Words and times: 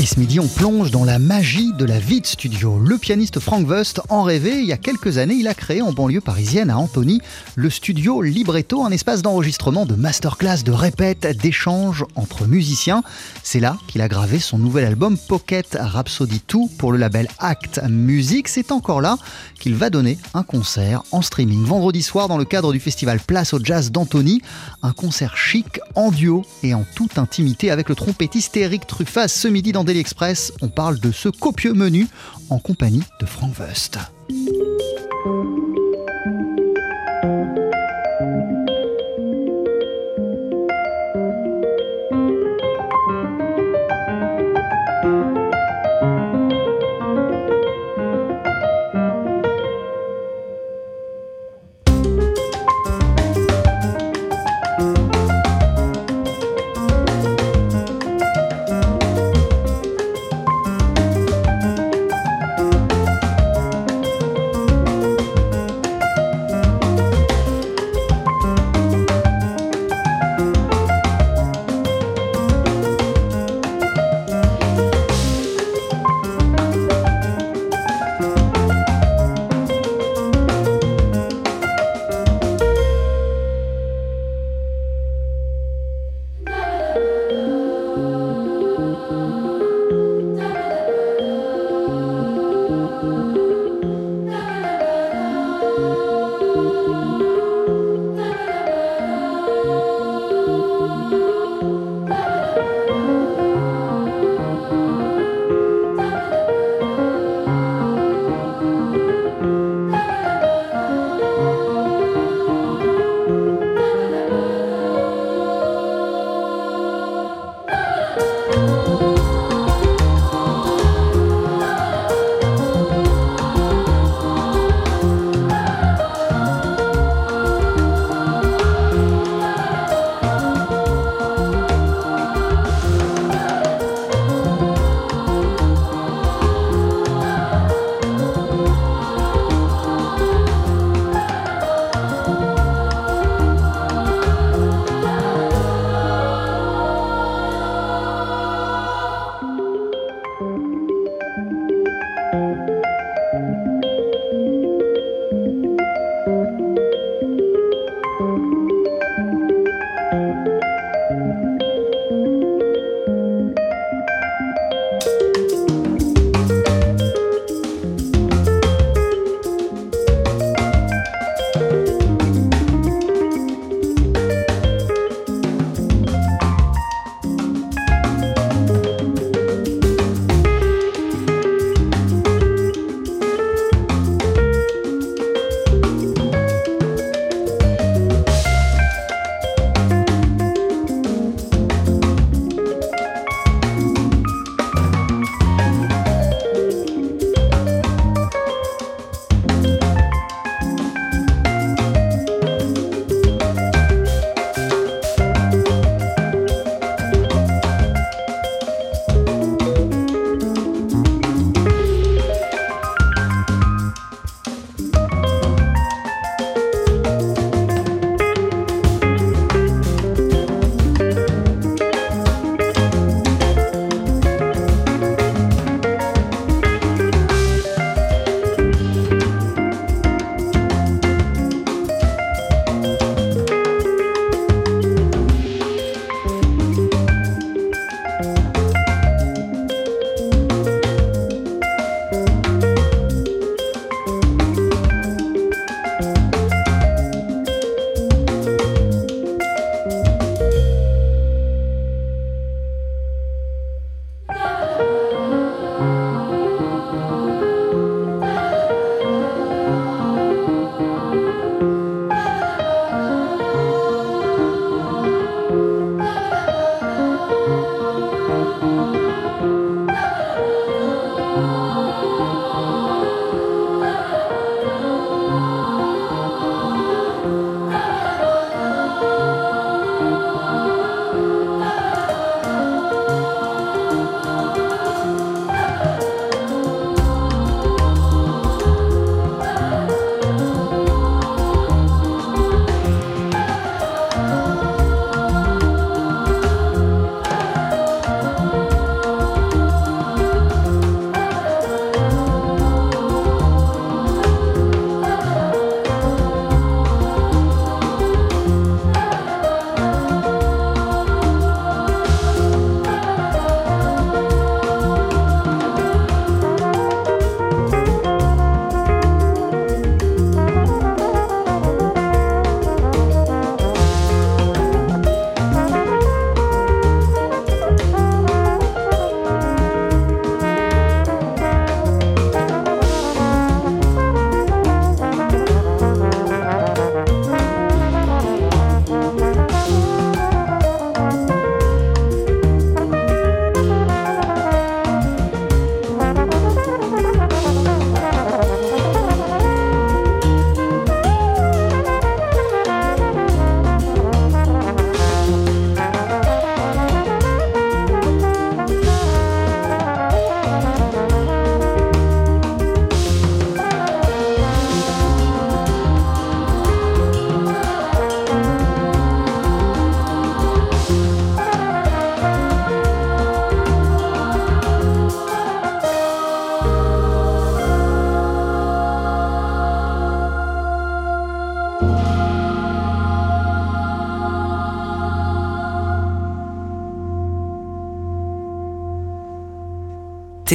Et 0.00 0.06
ce 0.06 0.20
midi, 0.20 0.38
on 0.38 0.46
plonge 0.46 0.92
dans 0.92 1.04
la 1.04 1.18
magie 1.18 1.72
de 1.72 1.84
la 1.84 1.98
vie 1.98 2.20
de 2.20 2.26
studio. 2.26 2.78
Le 2.78 2.98
pianiste 2.98 3.40
Frank 3.40 3.68
Wust 3.68 4.00
en 4.10 4.22
rêvait. 4.22 4.60
Il 4.60 4.64
y 4.64 4.72
a 4.72 4.76
quelques 4.76 5.18
années, 5.18 5.34
il 5.34 5.48
a 5.48 5.54
créé 5.54 5.82
en 5.82 5.92
banlieue 5.92 6.20
parisienne 6.20 6.70
à 6.70 6.78
Antony 6.78 7.20
le 7.56 7.68
studio 7.68 8.22
Libretto, 8.22 8.84
un 8.84 8.92
espace 8.92 9.22
d'enregistrement, 9.22 9.86
de 9.86 9.96
masterclass, 9.96 10.62
de 10.62 10.70
répète, 10.70 11.26
d'échanges 11.42 12.04
entre 12.14 12.46
musiciens. 12.46 13.02
C'est 13.42 13.58
là 13.58 13.76
qu'il 13.88 14.00
a 14.00 14.06
gravé 14.06 14.38
son 14.38 14.56
nouvel 14.56 14.84
album 14.84 15.18
Pocket 15.18 15.76
Rhapsody 15.80 16.42
2 16.46 16.58
pour 16.78 16.92
le 16.92 16.98
label 16.98 17.26
Act 17.40 17.80
Music. 17.88 18.46
C'est 18.46 18.70
encore 18.70 19.00
là 19.00 19.18
qu'il 19.58 19.74
va 19.74 19.90
donner 19.90 20.16
un 20.32 20.44
concert 20.44 21.02
en 21.10 21.22
streaming 21.22 21.64
vendredi 21.64 22.02
soir 22.02 22.28
dans 22.28 22.38
le 22.38 22.44
cadre 22.44 22.72
du 22.72 22.78
festival 22.78 23.18
Place 23.18 23.52
au 23.52 23.58
Jazz 23.60 23.90
d'Antony. 23.90 24.42
Un 24.84 24.92
concert 24.92 25.36
chic 25.36 25.80
en 25.96 26.12
duo 26.12 26.44
et 26.62 26.72
en 26.72 26.84
toute 26.94 27.18
intimité 27.18 27.72
avec 27.72 27.88
le 27.88 27.96
trompettiste 27.96 28.56
Eric 28.56 28.86
Truffaz 28.86 29.26
ce 29.26 29.48
midi 29.48 29.72
dans 29.72 29.87
Daily 29.88 30.00
Express. 30.00 30.52
On 30.60 30.68
parle 30.68 31.00
de 31.00 31.10
ce 31.10 31.30
copieux 31.30 31.72
menu 31.72 32.08
en 32.50 32.58
compagnie 32.58 33.04
de 33.20 33.26
Frank 33.26 33.54
Wust. 33.58 33.98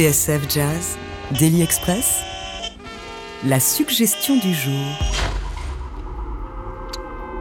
TSF 0.04 0.50
Jazz, 0.52 0.98
Daily 1.40 1.62
Express, 1.62 2.20
la 3.42 3.58
suggestion 3.58 4.36
du 4.36 4.52
jour. 4.52 4.84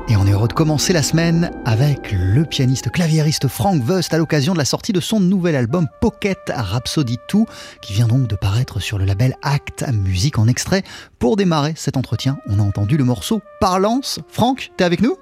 Et 0.08 0.16
on 0.16 0.26
est 0.26 0.32
heureux 0.32 0.48
de 0.48 0.54
commencer 0.54 0.94
la 0.94 1.04
semaine 1.04 1.52
avec 1.66 2.14
le 2.14 2.46
pianiste 2.46 2.90
claviériste 2.90 3.50
Frank 3.50 3.84
Wust 3.86 4.14
à 4.14 4.18
l'occasion 4.18 4.54
de 4.54 4.60
la 4.60 4.64
sortie 4.64 4.94
de 4.94 5.02
son 5.02 5.20
nouvel 5.20 5.58
album 5.58 5.88
Pocket 6.00 6.38
Rhapsody 6.56 7.18
2 7.34 7.40
qui 7.82 7.92
vient 7.92 8.08
donc 8.08 8.28
de 8.28 8.36
paraître 8.38 8.80
sur 8.80 8.98
le 8.98 9.04
label 9.04 9.36
Act 9.42 9.84
Music 9.92 10.40
en 10.40 10.48
extrait. 10.48 10.84
Pour 11.20 11.36
démarrer 11.36 11.74
cet 11.76 11.98
entretien, 11.98 12.38
on 12.48 12.60
a 12.60 12.64
entendu 12.64 12.96
le 12.96 13.04
morceau 13.04 13.42
Parlance. 13.60 14.22
Franck, 14.30 14.72
t'es 14.78 14.86
avec 14.86 15.02
nous? 15.02 15.18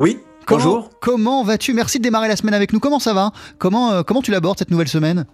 Oui, 0.00 0.18
Comment- 0.46 0.64
bonjour. 0.64 0.90
Comment 1.00 1.44
vas-tu? 1.44 1.74
Merci 1.74 1.98
de 1.98 2.02
démarrer 2.02 2.26
la 2.26 2.34
semaine 2.34 2.54
avec 2.54 2.72
nous. 2.72 2.80
Comment 2.80 2.98
ça 2.98 3.14
va? 3.14 3.30
Comment, 3.58 3.92
euh, 3.92 4.02
comment 4.02 4.20
tu 4.22 4.32
l'abordes 4.32 4.58
cette 4.58 4.72
nouvelle 4.72 4.88
semaine? 4.88 5.24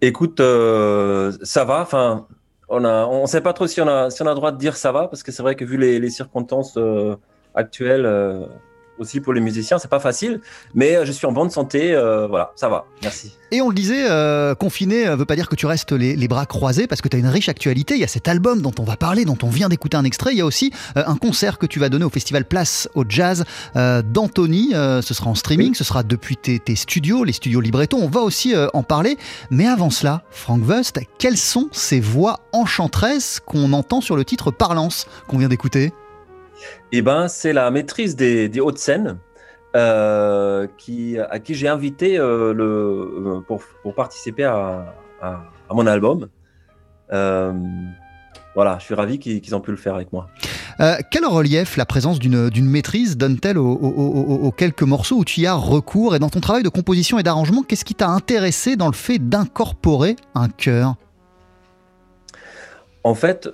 Écoute, 0.00 0.40
euh, 0.40 1.32
ça 1.42 1.64
va. 1.64 1.80
Enfin, 1.80 2.26
on 2.68 2.84
a, 2.84 3.06
on 3.06 3.26
sait 3.26 3.40
pas 3.40 3.52
trop 3.52 3.66
si 3.66 3.80
on 3.80 3.88
a, 3.88 4.10
si 4.10 4.22
on 4.22 4.26
a 4.26 4.34
droit 4.34 4.52
de 4.52 4.58
dire 4.58 4.76
ça 4.76 4.92
va, 4.92 5.08
parce 5.08 5.22
que 5.22 5.32
c'est 5.32 5.42
vrai 5.42 5.54
que 5.54 5.64
vu 5.64 5.76
les, 5.76 5.98
les 5.98 6.10
circonstances 6.10 6.76
euh, 6.76 7.16
actuelles, 7.54 8.06
euh, 8.06 8.46
aussi 8.98 9.20
pour 9.20 9.32
les 9.32 9.40
musiciens, 9.40 9.78
c'est 9.78 9.90
pas 9.90 10.00
facile. 10.00 10.40
Mais 10.74 10.96
euh, 10.96 11.04
je 11.04 11.12
suis 11.12 11.26
en 11.26 11.32
bonne 11.32 11.50
santé. 11.50 11.94
euh, 11.94 12.26
voilà, 12.26 12.52
ça 12.56 12.68
va. 12.68 12.86
Merci. 13.02 13.32
Et 13.50 13.60
on 13.60 13.68
le 13.68 13.74
disait, 13.74 14.06
euh, 14.10 14.54
confiné 14.54 15.06
euh, 15.06 15.16
veut 15.16 15.24
pas 15.24 15.36
dire 15.36 15.48
que 15.48 15.54
tu 15.54 15.66
restes 15.66 15.92
les, 15.92 16.16
les 16.16 16.28
bras 16.28 16.46
croisés 16.46 16.86
parce 16.86 17.00
que 17.00 17.08
tu 17.08 17.16
as 17.16 17.20
une 17.20 17.28
riche 17.28 17.48
actualité. 17.48 17.94
Il 17.94 18.00
y 18.00 18.04
a 18.04 18.08
cet 18.08 18.26
album 18.28 18.62
dont 18.62 18.74
on 18.78 18.84
va 18.84 18.96
parler, 18.96 19.24
dont 19.24 19.38
on 19.42 19.48
vient 19.48 19.68
d'écouter 19.68 19.96
un 19.96 20.04
extrait. 20.04 20.32
Il 20.32 20.38
y 20.38 20.40
a 20.40 20.46
aussi 20.46 20.72
euh, 20.96 21.04
un 21.06 21.16
concert 21.16 21.58
que 21.58 21.66
tu 21.66 21.78
vas 21.78 21.88
donner 21.88 22.04
au 22.04 22.10
festival 22.10 22.44
Place 22.46 22.88
au 22.94 23.04
Jazz. 23.08 23.44
Euh, 23.76 24.02
ce 25.02 25.14
sera 25.14 25.30
en 25.30 25.34
streaming, 25.34 25.74
ce 25.74 25.84
sera 25.84 26.02
depuis 26.02 26.36
tes, 26.36 26.58
tes 26.58 26.76
studios, 26.76 27.24
les 27.24 27.32
studios 27.32 27.60
Libretto. 27.60 27.96
On 28.00 28.08
va 28.08 28.20
aussi 28.20 28.54
en 28.72 28.82
parler. 28.82 29.16
Mais 29.50 29.66
avant 29.66 29.90
cela, 29.90 30.22
Frank 30.30 30.62
Wust, 30.68 31.00
quelles 31.18 31.36
sont 31.36 31.68
ces 31.72 32.00
voix 32.00 32.40
enchanteresses 32.52 33.40
qu'on 33.44 33.72
entend 33.72 34.00
sur 34.00 34.16
le 34.16 34.24
titre 34.24 34.50
Parlance 34.50 35.06
qu'on 35.28 35.38
vient 35.38 35.48
d'écouter? 35.48 35.92
Eh 36.92 37.02
ben, 37.02 37.28
c'est 37.28 37.52
la 37.52 37.70
maîtrise 37.70 38.16
des, 38.16 38.48
scènes. 38.78 39.18
euh, 39.76 40.66
qui, 40.78 41.18
à 41.18 41.38
qui 41.40 41.54
j'ai 41.54 41.66
invité 41.68 42.16
euh, 42.16 42.52
le, 42.54 42.64
euh, 42.64 43.40
pour, 43.46 43.60
pour 43.82 43.94
participer 43.94 44.44
à, 44.44 44.94
à- 45.20 45.40
à 45.68 45.74
mon 45.74 45.86
album. 45.86 46.28
Euh, 47.12 47.52
voilà, 48.54 48.76
je 48.78 48.84
suis 48.84 48.94
ravi 48.94 49.18
qu'ils 49.18 49.40
qu'ils 49.40 49.54
ont 49.56 49.60
pu 49.60 49.72
le 49.72 49.76
faire 49.76 49.94
avec 49.96 50.12
moi. 50.12 50.28
Quel 51.10 51.24
relief 51.26 51.76
la 51.76 51.86
présence 51.86 52.18
d'une 52.20 52.48
d'une 52.50 52.68
maîtrise 52.68 53.16
donne-t-elle 53.16 53.58
aux, 53.58 53.66
aux- 53.72 53.88
aux- 53.88 54.46
aux 54.46 54.50
quelques 54.52 54.82
morceaux 54.82 55.16
où 55.18 55.24
tu 55.24 55.40
y 55.40 55.46
as 55.46 55.54
recours 55.54 56.14
Et 56.14 56.18
dans 56.20 56.30
ton 56.30 56.40
travail 56.40 56.62
de 56.62 56.68
composition 56.68 57.18
et 57.18 57.22
d'arrangement, 57.24 57.62
qu'est-ce 57.62 57.84
qui 57.84 57.94
t'a 57.94 58.08
intéressé 58.08 58.74
dans 58.76 58.86
le 58.88 58.92
fait 58.92 59.18
d'incorporer 59.18 60.14
un 60.36 60.48
chœur? 60.48 60.94
En 63.04 63.14
fait, 63.14 63.48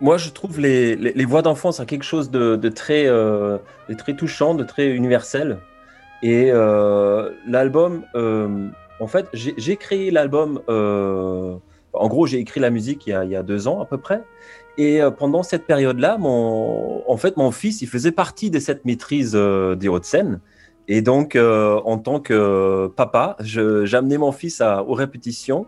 moi, 0.00 0.16
je 0.16 0.30
trouve 0.30 0.58
les, 0.58 0.96
les, 0.96 1.24
voix 1.24 1.42
d'enfants, 1.42 1.72
c'est 1.72 1.84
quelque 1.84 2.04
chose 2.04 2.30
de, 2.30 2.56
de 2.56 2.68
très, 2.70 3.06
euh, 3.06 3.58
de 3.88 3.94
très 3.94 4.14
touchant, 4.14 4.54
de 4.54 4.64
très 4.64 4.88
universel. 4.88 5.58
Et 6.22 6.50
euh, 6.50 7.30
l'album, 7.46 8.02
euh, 8.14 8.68
en 8.98 9.06
fait, 9.06 9.26
j'ai 9.32 9.76
créé 9.76 10.10
l'album. 10.10 10.60
en 10.68 12.08
gros, 12.08 12.26
j'ai 12.26 12.38
écrit 12.38 12.60
la 12.60 12.70
musique 12.70 13.06
il 13.06 13.10
y, 13.10 13.12
a, 13.12 13.24
il 13.24 13.30
y 13.30 13.36
a 13.36 13.42
deux 13.42 13.68
ans 13.68 13.80
à 13.80 13.84
peu 13.84 13.98
près. 13.98 14.22
Et 14.78 15.00
pendant 15.18 15.42
cette 15.42 15.66
période-là, 15.66 16.16
mon, 16.18 17.02
en 17.06 17.16
fait, 17.18 17.36
mon 17.36 17.50
fils, 17.50 17.82
il 17.82 17.88
faisait 17.88 18.12
partie 18.12 18.50
de 18.50 18.58
cette 18.58 18.86
maîtrise 18.86 19.32
des 19.32 19.88
hautes 19.88 20.04
scènes. 20.06 20.40
Et 20.88 21.02
donc, 21.02 21.36
en 21.36 21.98
tant 21.98 22.20
que 22.20 22.90
papa, 22.96 23.36
j'amenais 23.40 24.16
mon 24.16 24.32
fils 24.32 24.60
à, 24.62 24.82
aux 24.82 24.94
répétitions. 24.94 25.66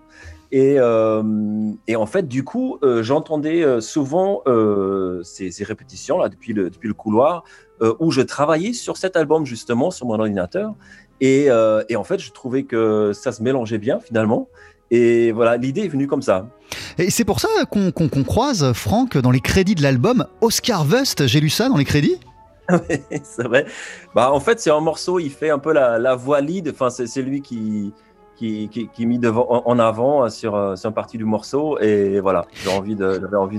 Et, 0.53 0.75
euh, 0.79 1.23
et 1.89 1.97
en 1.97 2.05
fait, 2.05 2.29
du 2.29 2.45
coup, 2.45 2.79
euh, 2.83 3.03
j'entendais 3.03 3.65
euh, 3.65 3.81
souvent 3.81 4.43
ces, 5.25 5.51
ces 5.51 5.65
répétitions 5.65 6.19
là 6.19 6.29
depuis 6.29 6.53
le, 6.53 6.71
depuis 6.71 6.89
le 6.89 6.95
couloir 6.95 7.45
où 7.99 8.13
je 8.13 8.21
travaillais 8.21 8.75
sur 8.75 8.97
cet 8.97 9.17
album 9.17 9.45
justement 9.45 9.91
sur 9.91 10.07
mon 10.07 10.15
ordinateur. 10.15 10.73
Et, 11.21 11.49
et 11.89 11.97
en 11.97 12.05
fait, 12.05 12.21
je 12.21 12.31
trouvais 12.31 12.63
que 12.63 13.11
ça 13.13 13.33
se 13.33 13.43
mélangeait 13.43 13.79
bien 13.79 13.99
finalement. 13.99 14.49
Et 14.93 15.33
voilà, 15.33 15.57
l'idée 15.57 15.81
est 15.81 15.89
venue 15.89 16.07
comme 16.07 16.23
ça. 16.23 16.47
Et 16.97 17.11
c'est 17.11 17.25
pour 17.25 17.41
ça 17.41 17.49
qu'on 17.67 18.23
croise, 18.23 18.73
Franck, 18.73 19.19
dans 19.19 19.33
les 19.33 19.41
crédits 19.41 19.75
de 19.75 19.83
l'album, 19.83 20.27
Oscar 20.43 20.87
Wust, 20.87 21.27
j'ai 21.27 21.41
lu 21.41 21.51
ça 21.51 21.69
dans 21.69 21.77
les 21.77 21.85
crédits? 21.85 22.21
C'est 23.25 23.43
vrai. 23.43 23.67
Bah, 24.15 24.31
en 24.31 24.39
fait, 24.39 24.61
c'est 24.61 24.71
un 24.71 24.81
morceau, 24.81 25.19
il 25.19 25.31
fait 25.31 25.51
un 25.51 25.59
peu 25.59 25.73
la, 25.73 25.99
la 25.99 26.15
voix 26.15 26.41
lead. 26.41 26.69
Enfin, 26.73 26.89
c'est 26.91 27.23
lui 27.23 27.43
qui, 27.43 27.93
qui, 28.43 28.91
est 28.99 29.05
mis 29.05 29.19
devant, 29.19 29.47
en, 29.65 29.79
avant 29.79 30.29
sur, 30.29 30.55
euh, 30.55 30.77
sur 30.77 30.89
une 30.89 30.95
partie 30.95 31.19
du 31.19 31.25
morceau. 31.25 31.79
Et 31.81 32.21
voilà, 32.21 32.47
j'avais 32.65 32.77
envie 32.77 32.97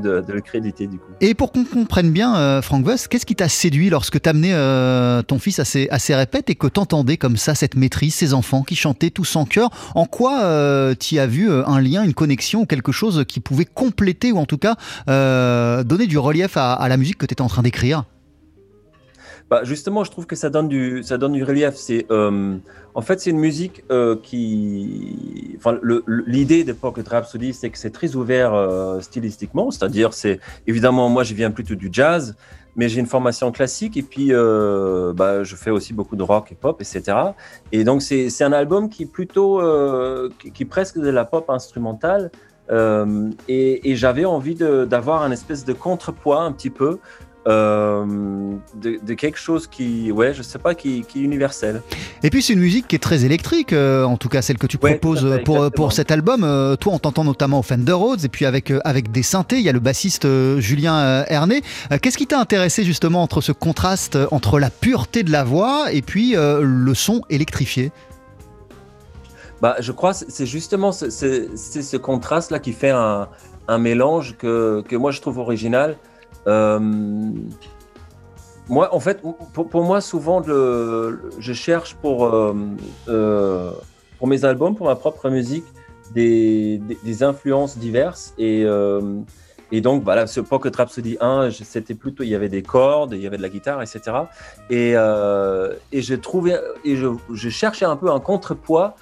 de, 0.01 0.23
le 0.27 0.41
créditer 0.41 0.87
du 0.87 0.97
coup. 0.97 1.11
Et 1.21 1.33
pour 1.33 1.51
qu'on 1.51 1.63
comprenne 1.63 2.11
bien, 2.11 2.35
euh, 2.35 2.61
Frank 2.61 2.85
Wust, 2.85 3.07
qu'est-ce 3.07 3.25
qui 3.25 3.35
t'a 3.35 3.49
séduit 3.49 3.89
lorsque 3.89 4.21
t'amenais 4.21 4.53
euh, 4.53 5.21
ton 5.21 5.39
fils 5.39 5.59
à 5.59 5.65
ses, 5.65 5.89
à 5.89 6.17
répètes 6.17 6.49
et 6.49 6.55
que 6.55 6.67
t'entendais 6.67 7.17
comme 7.17 7.37
ça 7.37 7.55
cette 7.55 7.75
maîtrise, 7.75 8.13
ces 8.15 8.33
enfants 8.33 8.63
qui 8.63 8.75
chantaient 8.75 9.09
tous 9.09 9.35
en 9.35 9.45
chœur? 9.45 9.69
En 9.95 10.05
quoi 10.05 10.43
euh, 10.43 10.95
t'y 10.95 11.19
as 11.19 11.27
vu 11.27 11.49
euh, 11.49 11.65
un 11.67 11.79
lien, 11.79 12.03
une 12.03 12.13
connexion 12.13 12.65
quelque 12.65 12.91
chose 12.91 13.23
qui 13.27 13.39
pouvait 13.39 13.65
compléter 13.65 14.31
ou 14.31 14.37
en 14.37 14.45
tout 14.45 14.57
cas 14.57 14.75
euh, 15.09 15.83
donner 15.83 16.07
du 16.07 16.17
relief 16.17 16.57
à, 16.57 16.73
à 16.73 16.87
la 16.87 16.97
musique 16.97 17.17
que 17.17 17.25
t'étais 17.25 17.41
en 17.41 17.47
train 17.47 17.61
d'écrire? 17.61 18.03
Bah, 19.53 19.63
justement, 19.63 20.03
je 20.03 20.09
trouve 20.09 20.25
que 20.25 20.35
ça 20.35 20.49
donne 20.49 20.67
du, 20.67 21.03
ça 21.03 21.19
donne 21.19 21.33
du 21.33 21.43
relief. 21.43 21.75
C'est, 21.75 22.07
euh, 22.09 22.57
en 22.95 23.01
fait, 23.03 23.19
c'est 23.19 23.29
une 23.29 23.37
musique 23.37 23.83
euh, 23.91 24.15
qui, 24.15 25.55
enfin, 25.57 25.77
l'idée 26.07 26.63
de 26.63 26.73
Pocket 26.73 27.07
Rhapsody, 27.07 27.53
c'est 27.53 27.69
que 27.69 27.77
c'est 27.77 27.91
très 27.91 28.15
ouvert 28.15 28.55
euh, 28.55 28.99
stylistiquement. 28.99 29.69
C'est-à-dire, 29.69 30.11
c'est 30.15 30.39
évidemment, 30.65 31.07
moi, 31.07 31.21
je 31.21 31.35
viens 31.35 31.51
plutôt 31.51 31.75
du 31.75 31.89
jazz, 31.91 32.35
mais 32.75 32.89
j'ai 32.89 32.99
une 32.99 33.05
formation 33.05 33.51
classique 33.51 33.95
et 33.95 34.01
puis, 34.01 34.29
bah, 34.31 35.43
je 35.43 35.55
fais 35.55 35.69
aussi 35.69 35.93
beaucoup 35.93 36.15
de 36.15 36.23
rock 36.23 36.51
et 36.51 36.55
pop, 36.55 36.81
etc. 36.81 37.15
Et 37.71 37.83
donc, 37.83 38.01
c'est, 38.01 38.43
un 38.43 38.53
album 38.53 38.89
qui 38.89 39.03
est 39.03 39.11
plutôt, 39.11 39.61
qui, 40.55 40.65
presque 40.65 40.97
de 40.97 41.09
la 41.09 41.25
pop 41.25 41.47
instrumentale. 41.51 42.31
Et, 42.71 43.91
et 43.91 43.95
j'avais 43.95 44.25
envie 44.25 44.55
d'avoir 44.55 45.21
un 45.21 45.29
espèce 45.29 45.63
de 45.63 45.73
contrepoids 45.73 46.41
un 46.41 46.51
petit 46.51 46.71
peu 46.71 46.97
euh, 47.47 48.05
de, 48.75 48.99
de 49.05 49.13
quelque 49.15 49.37
chose 49.37 49.67
qui, 49.67 50.11
ouais, 50.11 50.33
je 50.33 50.41
sais 50.41 50.59
pas, 50.59 50.75
qui, 50.75 51.03
qui 51.07 51.19
est 51.19 51.23
universel. 51.23 51.81
Et 52.23 52.29
puis 52.29 52.41
c'est 52.41 52.53
une 52.53 52.59
musique 52.59 52.87
qui 52.87 52.95
est 52.95 52.99
très 52.99 53.25
électrique, 53.25 53.73
euh, 53.73 54.03
en 54.05 54.15
tout 54.17 54.29
cas 54.29 54.41
celle 54.41 54.57
que 54.57 54.67
tu 54.67 54.77
Ouais, 54.81 54.91
proposes 54.95 55.21
fait, 55.21 55.39
euh, 55.39 55.43
pour, 55.43 55.71
pour 55.71 55.91
cet 55.93 56.11
album. 56.11 56.43
Euh, 56.43 56.75
toi, 56.77 56.93
on 56.93 56.99
t'entend 56.99 57.23
notamment 57.25 57.59
au 57.59 57.63
Fender 57.63 57.91
Rhodes 57.91 58.23
et 58.23 58.29
puis 58.29 58.45
avec, 58.45 58.71
avec 58.85 59.11
des 59.11 59.23
synthés. 59.23 59.57
Il 59.57 59.63
y 59.63 59.69
a 59.69 59.73
le 59.73 59.79
bassiste 59.79 60.27
Julien 60.59 61.25
Herné. 61.27 61.61
Qu'est-ce 62.01 62.17
qui 62.17 62.27
t'a 62.27 62.39
intéressé 62.39 62.83
justement 62.83 63.21
entre 63.23 63.41
ce 63.41 63.51
contraste 63.51 64.17
entre 64.31 64.59
la 64.59 64.69
pureté 64.69 65.23
de 65.23 65.31
la 65.31 65.43
voix 65.43 65.91
et 65.91 66.01
puis 66.01 66.35
le 66.37 66.93
son 66.93 67.21
électrifié? 67.29 67.91
Bah, 69.61 69.75
je 69.79 69.91
crois 69.91 70.11
que 70.13 70.19
c'est- 70.27 70.45
justement 70.45 70.91
ce, 70.91 71.09
ce- 71.09 71.49
c'est 71.55 71.83
ce 71.83 71.95
contraste-là 71.97 72.59
qui 72.59 72.73
fait 72.73 72.89
un, 72.89 73.29
un 73.67 73.77
mélange 73.77 74.35
que, 74.37 74.83
que 74.87 74.95
moi 74.95 75.11
je 75.11 75.21
trouve 75.21 75.37
original. 75.37 75.97
Euh, 76.47 76.79
moi, 78.69 78.93
en 78.93 78.99
fait, 78.99 79.21
pour, 79.53 79.83
moi, 79.83 80.01
souvent, 80.01 80.41
je 80.43 81.53
cherche 81.53 81.95
pour, 81.95 82.25
euh, 82.25 82.55
euh, 83.09 83.71
pour 84.17 84.27
mes 84.27 84.45
albums, 84.45 84.75
pour 84.75 84.87
ma 84.87 84.95
propre 84.95 85.29
musique, 85.29 85.65
des, 86.13 86.79
influences 87.21 87.77
diverses. 87.77 88.33
Et, 88.37 88.65
donc, 89.81 90.03
voilà, 90.03 90.27
ce 90.27 90.39
Pocket 90.39 90.75
Rhapsody 90.75 91.17
1, 91.19 91.49
je- 91.49 91.63
c'était 91.63 91.95
plutôt, 91.95 92.23
il 92.23 92.29
y 92.29 92.35
avait 92.35 92.49
des 92.49 92.61
cordes, 92.61 93.13
il 93.13 93.21
y 93.21 93.27
avait 93.27 93.37
de 93.37 93.41
la 93.41 93.49
guitare, 93.49 93.81
etc. 93.81 94.01
Et, 94.69 94.93
je 95.91 97.49
cherchais 97.49 97.85
un 97.85 97.95
peu 97.97 98.11
un 98.11 98.19
contrepoids 98.19 98.95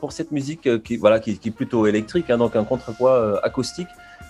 pour 0.00 0.12
cette 0.12 0.30
musique 0.30 0.82
qui, 0.82 0.96
voilà, 0.96 1.20
qui, 1.20 1.30
est 1.32 1.50
plutôt 1.50 1.86
électrique, 1.86 2.28
hein, 2.28 2.38
donc 2.38 2.54
un 2.54 2.64
contrepoids 2.64 3.40
acoustique. 3.42 3.88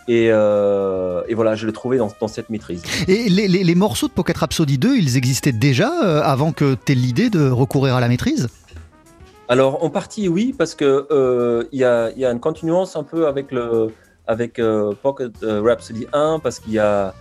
Et, 0.09 0.29
euh, 0.31 1.23
et 1.29 1.35
voilà, 1.35 1.55
je 1.57 1.67
l'ai 1.67 1.73
trouvé 1.73 1.99
dans, 1.99 2.11
dans 2.21 2.29
cette 2.29 2.49
maîtrise. 2.51 2.83
Et 3.09 3.29
les, 3.29 3.49
les- 3.49 3.65
les 3.65 3.75
morceaux 3.75 4.07
de 4.07 4.13
Pocket 4.13 4.37
Rhapsody 4.37 4.79
2, 4.79 4.97
ils 4.97 5.17
existaient 5.17 5.53
déjà 5.53 5.91
euh, 6.05 6.21
avant 6.23 6.53
que 6.53 6.77
tu 6.85 6.93
aies 6.93 6.95
l'idée 6.95 7.29
de 7.31 7.49
recourir 7.51 7.97
à 7.97 8.01
la 8.01 8.09
maîtrise? 8.09 8.49
Alors, 9.49 9.83
en 9.85 9.91
partie, 9.91 10.29
oui, 10.29 10.55
parce 10.57 10.75
que 10.75 11.07
euh, 11.11 11.65
y, 11.73 11.85
a, 11.85 12.11
il 12.13 12.19
y 12.19 12.25
a 12.25 12.31
une 12.31 12.41
continuance 12.41 12.97
un 12.97 13.03
peu 13.05 13.27
avec 13.27 13.53
le 13.53 13.89
avec 14.29 14.59
euh, 14.59 14.93
Pocket 15.03 15.33
Rhapsody 15.43 16.07
1, 16.13 16.41
parce 16.43 16.59
qu'il 16.59 16.73
y 16.73 16.81
a 16.81 17.15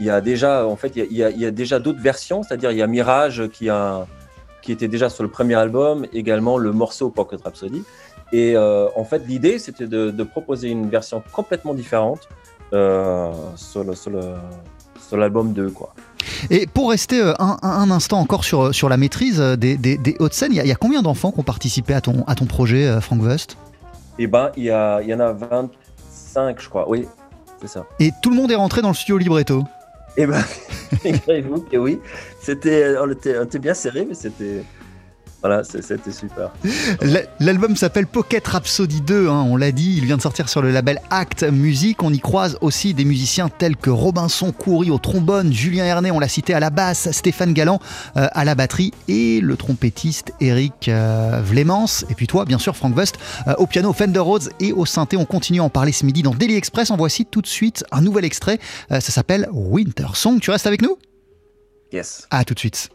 il 0.00 0.06
y 0.06 0.10
a 0.10 0.20
déjà 0.20 0.66
en 0.66 0.74
fait 0.76 0.92
il 0.96 1.12
y 1.16 1.22
a- 1.22 1.30
il 1.30 1.38
y 1.40 1.46
a 1.46 1.50
déjà 1.52 1.78
d'autres 1.78 2.00
versions, 2.00 2.42
c'est-à-dire 2.42 2.72
il 2.72 2.78
y 2.78 2.82
a 2.82 2.86
Mirage 2.88 3.48
qui 3.52 3.68
a 3.68 4.06
qui 4.62 4.72
était 4.72 4.88
déjà 4.88 5.08
sur 5.08 5.22
le 5.22 5.30
premier 5.30 5.54
album, 5.54 6.06
également 6.12 6.58
le 6.58 6.72
morceau 6.72 7.08
Pocket 7.10 7.40
Rhapsody. 7.42 7.82
Et 8.32 8.56
euh, 8.56 8.86
en 8.96 9.04
fait, 9.04 9.22
l'idée 9.26 9.58
c'était 9.58 9.86
de, 9.86 10.10
de 10.10 10.22
proposer 10.24 10.68
une 10.68 10.88
version 10.88 11.22
complètement 11.32 11.74
différente 11.74 12.28
euh, 12.72 13.32
sur 13.56 13.82
le- 13.84 13.94
sur 13.94 14.10
le- 14.10 14.34
sur 15.08 15.16
l'album 15.16 15.52
2, 15.52 15.70
quoi. 15.70 15.92
Et 16.50 16.66
pour 16.68 16.90
rester 16.90 17.20
euh, 17.20 17.32
un, 17.40 17.56
un 17.62 17.90
instant 17.90 18.20
encore 18.20 18.44
sur, 18.44 18.72
sur 18.72 18.88
la 18.88 18.96
maîtrise 18.96 19.40
des, 19.40 19.76
des, 19.76 19.96
des 19.98 20.14
Hauts-de-Seine, 20.20 20.52
il 20.52 20.56
y, 20.56 20.60
a- 20.60 20.64
il 20.64 20.68
y 20.68 20.72
a 20.72 20.76
combien 20.76 21.02
d'enfants 21.02 21.32
qui 21.32 21.40
ont 21.40 21.44
participé 21.44 21.94
à 21.94 22.00
ton, 22.00 22.22
à 22.28 22.34
ton 22.36 22.44
projet, 22.46 23.00
Frank 23.00 23.20
Wust 23.22 23.56
Et 24.20 24.28
ben, 24.28 24.52
il 24.56 24.64
y, 24.64 24.70
a- 24.70 25.00
il 25.02 25.08
y 25.08 25.14
en 25.14 25.18
a 25.20 25.32
25, 25.32 26.60
je 26.60 26.68
crois. 26.68 26.88
Oui, 26.88 27.08
c'est 27.60 27.68
ça. 27.68 27.84
Et 27.98 28.12
tout 28.22 28.30
le 28.30 28.36
monde 28.36 28.52
est 28.52 28.56
rentré 28.56 28.82
dans 28.82 28.88
le 28.88 28.94
studio 28.94 29.18
libretto? 29.18 29.64
Et 30.16 30.26
ben, 30.26 30.40
figurez-vous 31.02 31.62
que 31.62 31.76
oui, 31.76 31.98
c'était, 32.40 32.94
on 33.00 33.10
était, 33.10 33.36
on 33.38 33.44
était 33.44 33.58
bien 33.58 33.74
serré, 33.74 34.04
mais 34.08 34.14
c'était, 34.14 34.62
voilà, 35.42 35.64
c'est- 35.64 35.82
c'était 35.82 36.12
super. 36.12 36.50
L'album 37.40 37.76
s'appelle 37.76 38.06
Pocket 38.06 38.46
Rhapsody 38.46 39.00
2, 39.00 39.28
hein, 39.28 39.46
on 39.48 39.56
l'a 39.56 39.72
dit, 39.72 39.94
il 39.96 40.04
vient 40.04 40.16
de 40.16 40.22
sortir 40.22 40.48
sur 40.48 40.60
le 40.62 40.70
label 40.70 41.00
Act 41.10 41.44
Music. 41.44 42.02
On 42.02 42.12
y 42.12 42.18
croise 42.20 42.58
aussi 42.60 42.92
des 42.94 43.04
musiciens 43.04 43.48
tels 43.48 43.76
que 43.76 43.90
Robinson 43.90 44.52
Coury 44.52 44.90
au 44.90 44.98
trombone, 44.98 45.52
Julien 45.52 45.84
Hernet, 45.84 46.10
on 46.10 46.18
l'a 46.20 46.28
cité 46.28 46.52
à 46.54 46.60
la 46.60 46.70
basse, 46.70 47.10
Stéphane 47.12 47.52
Galland 47.54 47.80
euh, 48.16 48.26
à 48.32 48.44
la 48.44 48.54
batterie 48.54 48.92
et 49.08 49.40
le 49.40 49.56
trompettiste 49.56 50.32
Eric 50.40 50.88
euh, 50.88 51.40
Vlémence. 51.44 52.04
Et 52.10 52.14
puis 52.14 52.26
toi, 52.26 52.44
bien 52.44 52.58
sûr, 52.58 52.76
Frank 52.76 52.96
Wust 52.96 53.16
euh, 53.48 53.54
au 53.58 53.66
piano, 53.66 53.92
Fender 53.92 54.20
Rhodes 54.20 54.50
et 54.60 54.72
au 54.72 54.84
synthé. 54.86 55.16
On 55.16 55.24
continue 55.24 55.60
à 55.60 55.64
en 55.64 55.70
parler 55.70 55.92
ce 55.92 56.04
midi 56.04 56.22
dans 56.22 56.34
Daily 56.34 56.54
Express. 56.56 56.90
En 56.90 56.96
voici 56.96 57.24
tout 57.26 57.40
de 57.40 57.46
suite 57.46 57.84
un 57.92 58.00
nouvel 58.02 58.24
extrait. 58.24 58.58
Euh, 58.92 59.00
ça 59.00 59.12
s'appelle 59.12 59.48
Winter 59.52 60.06
Song. 60.14 60.38
Tu 60.40 60.50
restes 60.50 60.66
avec 60.66 60.82
nous? 60.82 60.98
Yes. 61.92 62.26
À 62.30 62.44
tout 62.44 62.54
de 62.54 62.58
suite. 62.58 62.90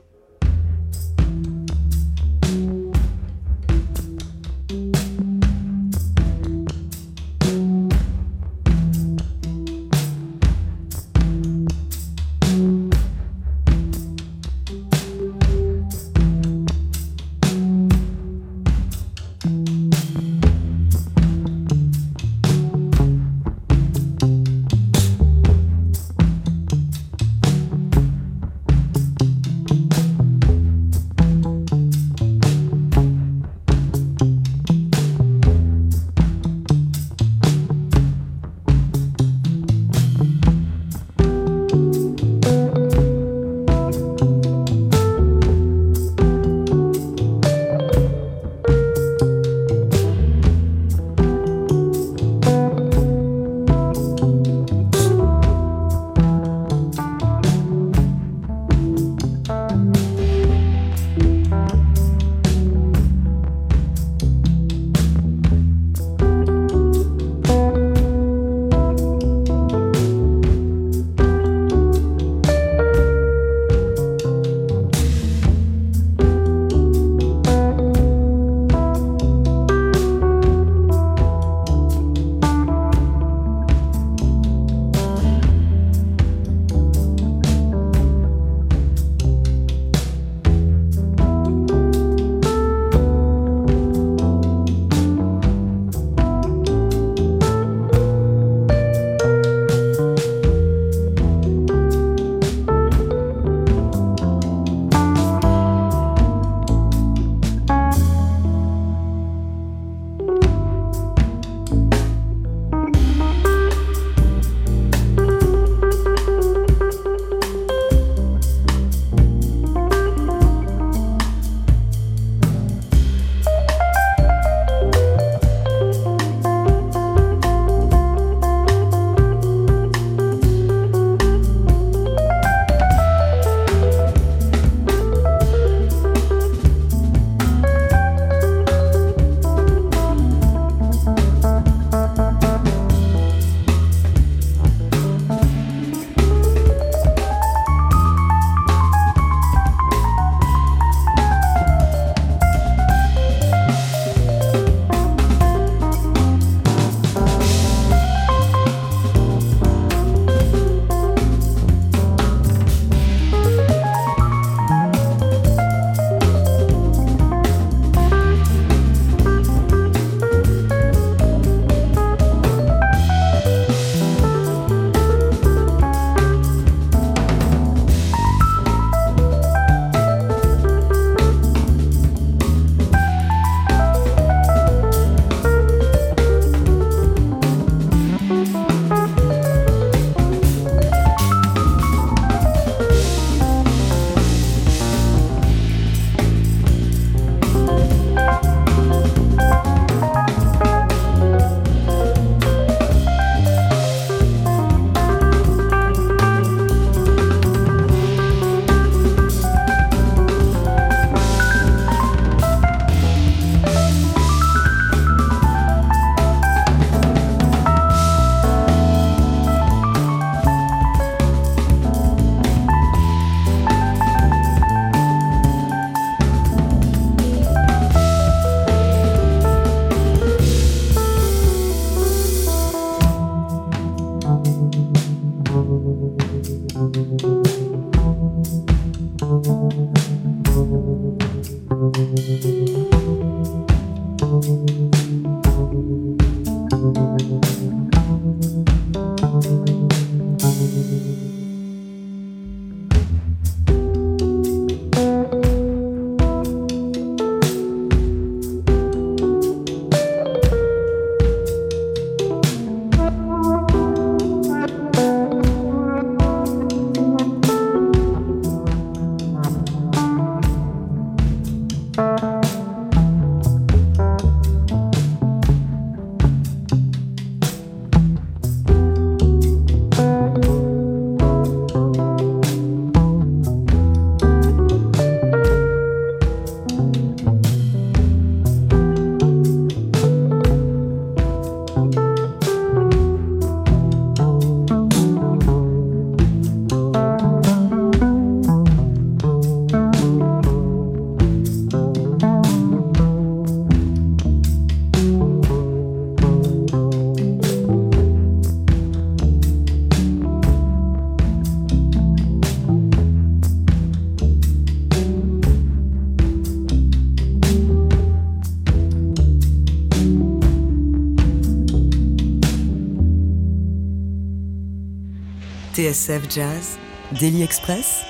TSF 325.96 326.29
Jazz, 326.29 326.77
Daily 327.14 327.42
Express 327.42 328.03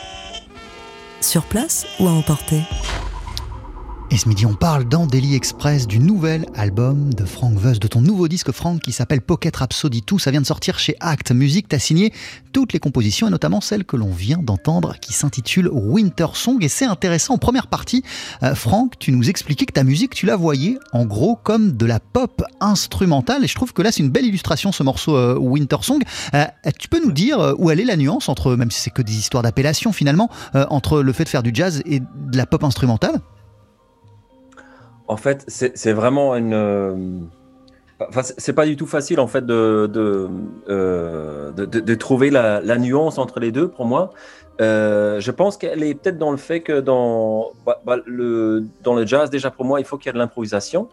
Sur 1.21 1.43
place 1.43 1.86
ou 2.00 2.08
à 2.08 2.12
emporter? 2.12 2.63
Et 4.15 4.17
ce 4.17 4.30
midi, 4.30 4.45
on 4.45 4.54
parle 4.54 4.86
dans 4.86 5.06
Daily 5.06 5.36
Express 5.36 5.88
du 5.88 5.99
nouvel 5.99 6.45
album 6.56 7.13
de 7.13 7.25
Frank 7.25 7.58
Vust, 7.58 7.82
de 7.82 7.88
ton 7.89 7.99
nouveau 7.99 8.30
disque, 8.30 8.54
Frank, 8.54 8.82
qui 8.82 8.93
s'appelle 8.93 9.19
Pocket 9.19 9.54
Rhapsody 9.54 10.04
2. 10.08 10.19
Ça 10.19 10.32
vient 10.32 10.39
de 10.39 10.45
sortir 10.45 10.80
chez 10.80 10.95
Act 11.01 11.34
Music. 11.34 11.67
Tu 11.67 11.75
as 11.75 11.80
signé 11.80 12.13
toutes 12.54 12.71
les 12.71 12.80
compositions, 12.80 13.28
et 13.28 13.30
notamment 13.30 13.60
celle 13.60 13.84
que 13.84 13.97
l'on 13.97 14.12
vient 14.12 14.38
d'entendre, 14.38 14.95
qui 15.01 15.12
s'intitule 15.12 15.67
Winter 15.69 16.28
Song. 16.34 16.63
Et 16.63 16.69
c'est 16.69 16.86
intéressant. 16.86 17.34
En 17.34 17.38
première 17.38 17.67
partie, 17.67 18.04
euh, 18.41 18.56
Frank, 18.56 18.93
tu 18.99 19.12
nous 19.12 19.30
expliquais 19.30 19.65
que 19.65 19.73
ta 19.73 19.84
musique, 19.84 20.15
tu 20.15 20.25
la 20.25 20.38
voyais 20.38 20.78
en 20.93 21.04
gros 21.04 21.36
comme 21.36 21.73
de 21.73 21.86
la 21.86 21.99
pop 21.99 22.41
instrumentale. 22.62 23.43
Et 23.43 23.47
je 23.47 23.56
trouve 23.56 23.73
que 23.73 23.82
là, 23.82 23.91
c'est 23.91 24.01
une 24.01 24.12
belle 24.12 24.25
illustration, 24.25 24.71
ce 24.71 24.84
morceau 24.84 25.17
euh, 25.17 25.36
Winter 25.38 25.78
Song. 25.82 26.01
Euh, 26.34 26.45
tu 26.80 26.88
peux 26.88 27.04
nous 27.04 27.12
dire 27.12 27.56
où 27.58 27.69
elle 27.69 27.82
est 27.82 27.86
la 27.86 27.97
nuance 27.97 28.30
entre, 28.30 28.56
même 28.56 28.71
si 28.71 28.80
c'est 28.80 28.91
que 28.91 29.01
des 29.01 29.17
histoires 29.17 29.43
d'appellation 29.43 29.91
finalement, 29.91 30.30
entre 30.69 31.01
le 31.01 31.12
fait 31.12 31.25
de 31.25 31.30
faire 31.30 31.43
du 31.43 31.51
jazz 31.54 31.82
et 31.86 31.99
de 31.99 32.38
la 32.38 32.45
pop 32.45 32.63
instrumentale? 32.63 33.19
En 35.08 35.18
fait, 35.18 35.44
c'est 35.48 35.94
vraiment 35.94 36.36
une. 36.36 36.54
Euh, 36.54 36.96
enfin, 38.00 38.22
c'est 38.24 38.54
pas 38.54 38.65
du 38.65 38.76
tout 38.76 38.88
facile 38.88 39.20
en 39.20 39.28
fait 39.28 39.46
de 39.46 39.89
de, 39.91 40.30
euh, 40.70 41.52
de, 41.52 41.96
trouver 41.96 42.30
la, 42.30 42.78
nuance 42.78 43.18
entre 43.18 43.39
les 43.39 43.52
deux 43.52 43.68
pour 43.68 43.86
moi. 43.86 44.12
Euh, 44.62 45.20
je 45.20 45.32
pense 45.32 45.58
qu'elle 45.58 45.84
est 45.84 45.96
peut-être 45.96 46.18
dans 46.18 46.32
le 46.32 46.38
fait 46.38 46.62
que 46.62 46.80
dans, 46.80 47.52
bah, 47.65 47.82
bah, 47.86 47.98
le, 48.06 48.65
dans 48.84 48.96
le 48.96 49.06
jazz, 49.06 49.30
déjà 49.30 49.52
pour 49.52 49.65
moi, 49.65 49.80
il 49.80 49.86
faut 49.86 49.98
qu'il 49.98 50.08
y 50.08 50.10
ait 50.12 50.13
de 50.13 50.18
l'improvisation, 50.18 50.88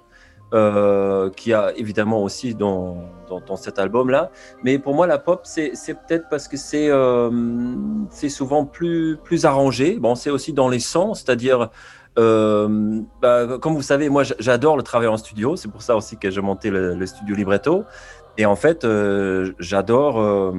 euh, 0.53 1.31
qu'il 1.31 1.53
y 1.53 1.55
a 1.55 1.73
évidemment 1.77 2.25
aussi 2.25 2.55
dans, 2.55 3.05
dans, 3.47 3.57
cet 3.57 3.79
album-là. 3.79 4.33
Mais 4.65 4.79
pour 4.81 4.95
moi, 4.95 5.07
la 5.07 5.19
pop, 5.19 5.43
c'est 5.45 5.71
peut-être 5.73 6.29
parce 6.29 6.49
que 6.49 6.57
c'est 6.57 6.91
euh, 6.91 7.31
souvent 8.29 8.65
plus, 8.65 9.17
plus 9.23 9.45
arrangé. 9.47 9.97
Bon, 9.99 10.17
c'est 10.17 10.31
aussi 10.31 10.53
dans 10.53 10.69
les 10.69 10.81
sons, 10.81 11.15
c'est-à-dire 11.15 11.71
euh, 12.19 13.01
bah, 13.21 13.59
comme 13.61 13.75
vous 13.75 13.83
savez, 13.83 14.09
moi 14.09 14.23
j'adore 14.39 14.77
le 14.77 14.83
travail 14.83 15.09
en 15.09 15.17
studio, 15.17 15.57
c'est 15.57 15.71
pour 15.71 15.83
ça 15.83 15.97
aussi 15.97 16.19
que 16.19 16.31
j'ai 16.31 16.41
monté 16.41 16.71
le, 16.71 17.07
studio 17.07 17.35
Libretto. 17.35 17.85
Et 18.39 18.47
en 18.47 18.57
fait, 18.57 18.85
euh, 18.85 19.53
j'adore 19.59 20.21
euh, 20.21 20.53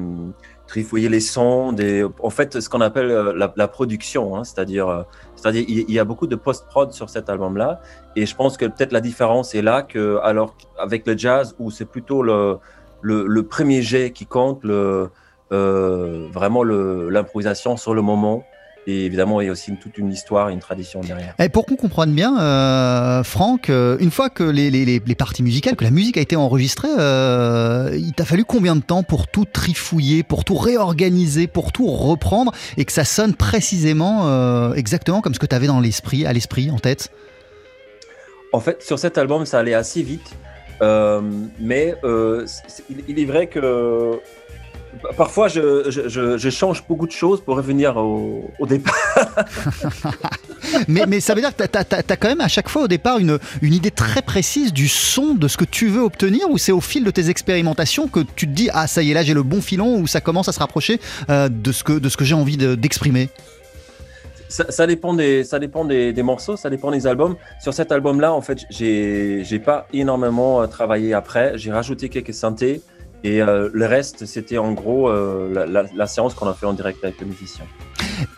trifouiller 0.67 1.09
les 1.09 1.19
sons, 1.19 1.75
en 2.21 2.29
fait, 2.29 2.59
ce 2.59 2.69
qu'on 2.69 2.81
appelle 2.81 3.07
la, 3.07 3.67
production, 3.67 4.35
hein, 4.35 4.43
c'est-à-dire, 4.43 5.05
c'est-à-dire, 5.35 5.65
il, 5.67 5.91
y 5.91 5.99
a 5.99 6.05
beaucoup 6.05 6.27
de 6.27 6.35
post-prod 6.35 6.91
sur 6.91 7.09
cet 7.09 7.29
album-là. 7.29 7.81
Et 8.15 8.25
je 8.25 8.35
pense 8.35 8.57
que 8.57 8.65
peut-être 8.65 8.91
la 8.91 9.01
différence 9.01 9.55
est 9.55 9.63
là 9.63 9.81
que, 9.81 10.19
alors, 10.23 10.55
avec 10.79 11.07
le 11.07 11.17
jazz, 11.17 11.55
où 11.59 11.71
c'est 11.71 11.85
plutôt 11.85 12.21
le, 12.23 13.41
premier 13.41 13.81
jet 13.81 14.11
qui 14.11 14.25
compte, 14.25 14.63
le, 14.63 15.09
vraiment 15.49 16.63
l'improvisation 16.63 17.77
sur 17.77 17.93
le 17.93 18.01
moment. 18.01 18.43
Et 18.85 19.05
évidemment, 19.05 19.39
il 19.39 19.45
y 19.45 19.49
a 19.49 19.51
aussi 19.51 19.73
toute 19.77 19.97
une 19.97 20.11
histoire, 20.11 20.49
une 20.49 20.59
tradition 20.59 20.99
derrière. 21.01 21.35
Et 21.39 21.47
pour 21.47 21.65
qu'on 21.65 21.75
comprenne 21.75 22.13
bien, 22.13 22.37
euh, 22.39 23.23
Franck, 23.23 23.69
euh, 23.69 23.97
une 23.99 24.11
fois 24.11 24.29
que 24.29 24.43
les, 24.43 24.69
les, 24.69 24.85
les, 24.85 25.15
parties 25.15 25.43
musicales, 25.43 25.75
que 25.75 25.85
la 25.85 25.91
musique 25.91 26.17
a 26.17 26.21
été 26.21 26.35
enregistrée, 26.35 26.89
euh, 26.97 27.91
il 27.93 28.13
t'a 28.13 28.25
fallu 28.25 28.43
combien 28.43 28.75
de 28.75 28.81
temps 28.81 29.03
pour 29.03 29.27
tout 29.27 29.45
trifouiller, 29.45 30.23
pour 30.23 30.43
tout 30.43 30.55
réorganiser, 30.55 31.47
pour 31.47 31.71
tout 31.71 31.87
reprendre 31.87 32.51
et 32.75 32.83
que 32.83 32.91
ça 32.91 33.05
sonne 33.05 33.35
précisément, 33.35 34.27
euh, 34.27 34.73
exactement 34.73 35.21
comme 35.21 35.33
ce 35.33 35.39
que 35.39 35.45
tu 35.45 35.55
avais 35.55 35.67
dans 35.67 35.79
l'esprit, 35.79 36.25
à 36.25 36.33
l'esprit, 36.33 36.69
en 36.69 36.79
tête? 36.79 37.09
En 38.51 38.59
fait, 38.59 38.83
sur 38.83 38.99
cet 38.99 39.17
album, 39.17 39.45
ça 39.45 39.59
allait 39.59 39.73
assez 39.73 40.03
vite. 40.03 40.35
mais 41.59 41.95
il 43.07 43.19
est 43.19 43.25
vrai 43.25 43.47
que 43.47 44.19
Parfois, 45.17 45.47
je, 45.47 46.49
change 46.49 46.83
beaucoup 46.87 47.07
de 47.07 47.11
choses 47.11 47.41
pour 47.41 47.55
revenir 47.55 47.97
au, 47.97 48.65
départ. 48.67 48.93
mais, 50.87 51.19
ça 51.19 51.33
veut 51.33 51.41
dire 51.41 51.55
que 51.55 51.63
tu 51.63 51.77
as, 51.77 52.17
quand 52.17 52.27
même 52.29 52.41
à 52.41 52.47
chaque 52.47 52.69
fois 52.69 52.83
au 52.83 52.87
départ 52.87 53.19
une, 53.19 53.39
idée 53.61 53.91
très 53.91 54.21
précise 54.21 54.73
du 54.73 54.87
son, 54.87 55.35
de 55.35 55.47
ce 55.47 55.57
que 55.57 55.65
tu 55.65 55.87
veux 55.87 56.01
obtenir, 56.01 56.49
ou 56.49 56.57
c'est 56.57 56.71
au 56.71 56.81
fil 56.81 57.03
de 57.03 57.11
tes 57.11 57.29
expérimentations 57.29 58.07
que 58.07 58.21
tu 58.35 58.47
te 58.47 58.51
dis 58.51 58.69
Ah, 58.73 58.87
ça 58.87 59.01
y 59.03 59.11
est, 59.11 59.13
là 59.13 59.23
j'ai 59.23 59.33
le 59.33 59.43
bon 59.43 59.61
filon, 59.61 59.99
ou 59.99 60.07
ça 60.07 60.21
commence 60.21 60.47
à 60.47 60.51
se 60.51 60.59
rapprocher 60.59 60.99
euh, 61.29 61.49
de 61.49 61.71
ce 61.71 61.83
que, 61.83 61.99
que 61.99 62.25
j'ai 62.25 62.35
envie 62.35 62.57
d'exprimer? 62.57 63.29
Ça, 64.49 64.85
dépend, 64.85 65.15
des, 65.15 65.43
ça 65.43 65.57
dépend 65.57 65.83
des, 65.83 66.13
morceaux, 66.21 66.55
ça 66.57 66.69
dépend 66.69 66.91
des 66.91 67.07
albums. 67.07 67.35
Sur 67.59 67.73
cet 67.73 67.91
album-là, 67.91 68.31
en 68.31 68.41
fait, 68.41 68.59
j'ai 68.69 69.59
pas 69.65 69.87
énormément 69.93 70.61
euh, 70.61 70.67
travaillé 70.67 71.15
après. 71.15 71.57
J'ai 71.57 71.71
rajouté 71.71 72.07
quelques 72.07 72.35
synthés. 72.35 72.83
Et 73.23 73.41
euh, 73.41 73.69
le 73.71 73.85
reste, 73.85 74.25
c'était 74.25 74.57
en 74.57 74.73
gros 74.73 75.09
euh, 75.09 75.65
la, 75.93 76.07
séance 76.07 76.33
qu'on 76.33 76.47
a 76.47 76.53
fait 76.53 76.65
en 76.65 76.73
direct 76.73 77.03
avec 77.03 77.21
le 77.21 77.27
musicien. 77.27 77.63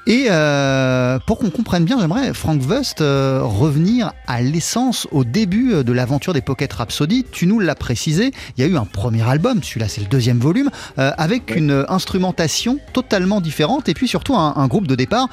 Et 0.06 0.28
euh, 0.30 1.18
pour 1.26 1.40
qu'on 1.40 1.50
comprenne 1.50 1.86
bien, 1.86 2.00
j'aimerais, 2.00 2.34
Frank 2.34 2.62
Wust, 2.62 3.00
revenir 3.00 4.14
à 4.28 4.42
l'essence, 4.42 5.08
au 5.12 5.24
début 5.24 5.84
de 5.84 5.92
l'aventure 5.92 6.34
des 6.34 6.42
Pocket 6.42 6.72
Rhapsody. 6.72 7.26
Tu 7.32 7.48
nous 7.48 7.60
l'as 7.60 7.74
précisé, 7.74 8.32
il 8.58 8.62
y 8.62 8.68
a 8.68 8.70
eu 8.70 8.78
un 8.78 8.86
premier 8.86 9.28
album, 9.28 9.64
celui-là 9.64 9.88
c'est 9.88 10.02
le 10.02 10.08
deuxième 10.08 10.38
volume, 10.38 10.70
avec 10.98 11.56
une 11.56 11.86
instrumentation 11.90 12.78
totalement 12.94 13.42
différente 13.42 13.90
et 13.90 13.94
puis 13.94 14.08
surtout 14.08 14.36
un, 14.36 14.68
groupe 14.68 14.88
de 14.88 14.96
départ 14.96 15.28